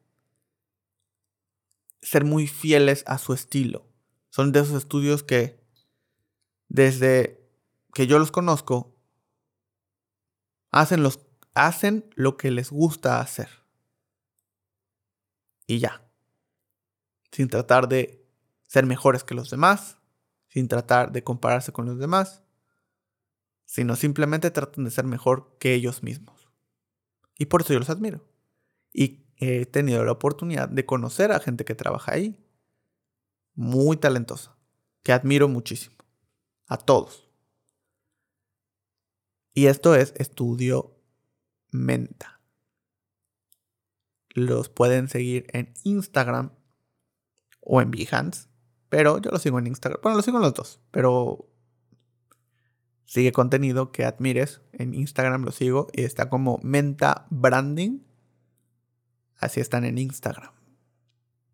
ser 2.00 2.24
muy 2.24 2.46
fieles 2.46 3.02
a 3.06 3.18
su 3.18 3.32
estilo. 3.32 3.86
Son 4.30 4.52
de 4.52 4.60
esos 4.60 4.76
estudios 4.76 5.22
que 5.22 5.60
desde 6.68 7.44
que 7.92 8.06
yo 8.06 8.18
los 8.18 8.30
conozco, 8.30 8.96
hacen, 10.70 11.02
los, 11.02 11.20
hacen 11.54 12.08
lo 12.14 12.36
que 12.36 12.50
les 12.50 12.70
gusta 12.70 13.20
hacer. 13.20 13.48
Y 15.66 15.80
ya. 15.80 16.11
Sin 17.32 17.48
tratar 17.48 17.88
de 17.88 18.24
ser 18.68 18.86
mejores 18.86 19.24
que 19.24 19.34
los 19.34 19.50
demás, 19.50 19.98
sin 20.48 20.68
tratar 20.68 21.10
de 21.10 21.24
compararse 21.24 21.72
con 21.72 21.86
los 21.86 21.98
demás, 21.98 22.42
sino 23.64 23.96
simplemente 23.96 24.50
tratan 24.50 24.84
de 24.84 24.90
ser 24.90 25.06
mejor 25.06 25.56
que 25.58 25.74
ellos 25.74 26.02
mismos. 26.02 26.50
Y 27.38 27.46
por 27.46 27.62
eso 27.62 27.72
yo 27.72 27.78
los 27.78 27.90
admiro. 27.90 28.28
Y 28.92 29.24
he 29.36 29.66
tenido 29.66 30.04
la 30.04 30.12
oportunidad 30.12 30.68
de 30.68 30.86
conocer 30.86 31.32
a 31.32 31.40
gente 31.40 31.64
que 31.64 31.74
trabaja 31.74 32.12
ahí, 32.12 32.38
muy 33.54 33.96
talentosa, 33.96 34.56
que 35.02 35.12
admiro 35.12 35.48
muchísimo. 35.48 35.96
A 36.66 36.76
todos. 36.76 37.28
Y 39.54 39.66
esto 39.66 39.94
es 39.94 40.14
Estudio 40.16 40.96
Menta. 41.70 42.40
Los 44.30 44.68
pueden 44.68 45.08
seguir 45.08 45.46
en 45.52 45.74
Instagram 45.84 46.52
o 47.62 47.80
en 47.80 47.90
Behance. 47.90 48.48
Pero 48.88 49.18
yo 49.18 49.30
los 49.30 49.40
sigo 49.40 49.58
en 49.58 49.66
Instagram. 49.66 50.00
Bueno, 50.02 50.16
los 50.16 50.24
sigo 50.24 50.36
en 50.36 50.42
los 50.42 50.54
dos. 50.54 50.80
Pero 50.90 51.48
sigue 53.06 53.32
contenido 53.32 53.90
que 53.90 54.04
admires. 54.04 54.60
En 54.72 54.94
Instagram 54.94 55.44
lo 55.44 55.52
sigo 55.52 55.88
y 55.92 56.02
está 56.02 56.28
como 56.28 56.60
Menta 56.62 57.26
Branding. 57.30 58.00
Así 59.38 59.60
están 59.60 59.84
en 59.84 59.98
Instagram. 59.98 60.52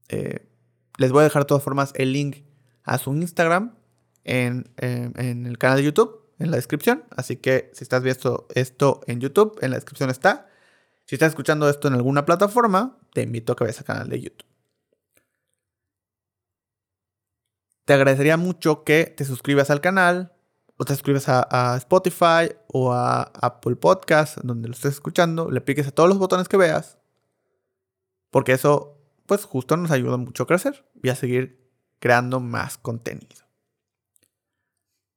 Eh, 0.09 0.49
les 0.97 1.13
voy 1.13 1.21
a 1.21 1.25
dejar 1.25 1.43
de 1.43 1.47
todas 1.47 1.63
formas 1.63 1.93
el 1.95 2.13
link 2.13 2.39
a 2.83 2.99
su 2.99 3.15
Instagram 3.15 3.77
en, 4.25 4.71
en 4.77 5.47
el 5.47 5.59
canal 5.59 5.79
de 5.79 5.85
YouTube 5.85 6.29
en 6.39 6.51
la 6.51 6.57
descripción. 6.57 7.05
Así 7.11 7.37
que 7.37 7.71
si 7.73 7.85
estás 7.85 8.03
viendo 8.03 8.47
esto 8.55 9.01
en 9.07 9.21
YouTube, 9.21 9.59
en 9.61 9.71
la 9.71 9.77
descripción 9.77 10.11
está. 10.11 10.49
Si 11.07 11.15
estás 11.15 11.31
escuchando 11.31 11.69
esto 11.69 11.89
en 11.89 11.95
alguna 11.95 12.25
plataforma, 12.25 12.99
te 13.13 13.23
invito 13.23 13.53
a 13.53 13.57
que 13.57 13.65
vayas 13.65 13.79
al 13.79 13.85
canal 13.85 14.09
de 14.09 14.21
YouTube. 14.21 14.58
Te 17.89 17.95
agradecería 17.95 18.37
mucho 18.37 18.85
que 18.85 19.07
te 19.07 19.25
suscribas 19.25 19.71
al 19.71 19.81
canal, 19.81 20.35
o 20.77 20.85
te 20.85 20.93
suscribas 20.93 21.25
a, 21.27 21.75
Spotify 21.79 22.55
o 22.67 22.93
a 22.93 23.23
Apple 23.23 23.77
Podcast, 23.77 24.37
donde 24.43 24.69
lo 24.69 24.75
estés 24.75 24.93
escuchando, 24.93 25.51
le 25.51 25.63
piques 25.63 25.87
a 25.87 25.91
todos 25.91 26.07
los 26.07 26.19
botones 26.19 26.49
que 26.49 26.59
veas, 26.59 26.99
porque 28.29 28.53
eso, 28.53 28.99
pues 29.25 29.47
justo 29.47 29.79
nos 29.79 29.91
ayuda 29.91 30.19
mucho 30.19 30.43
a 30.43 30.47
crecer 30.47 30.85
y 31.03 31.09
a 31.09 31.15
seguir 31.15 31.67
creando 31.99 32.41
más 32.41 32.77
contenido. 32.77 33.47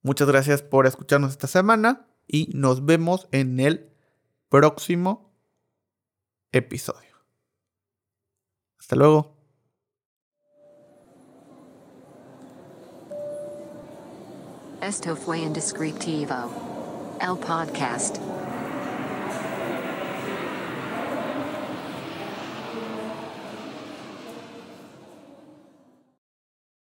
Muchas 0.02 0.30
gracias 0.30 0.62
por 0.62 0.88
escucharnos 0.88 1.32
esta 1.32 1.48
semana 1.48 2.08
y 2.26 2.52
nos 2.54 2.86
vemos 2.86 3.28
en 3.34 3.60
el 3.60 3.92
próximo 4.48 5.36
episodio. 6.54 7.18
Hasta 8.80 8.96
luego. 8.96 9.41
Esto 14.82 15.16
fue 15.16 15.38
Indescriptivo. 15.42 16.50
El 17.22 17.38
podcast. 17.38 18.18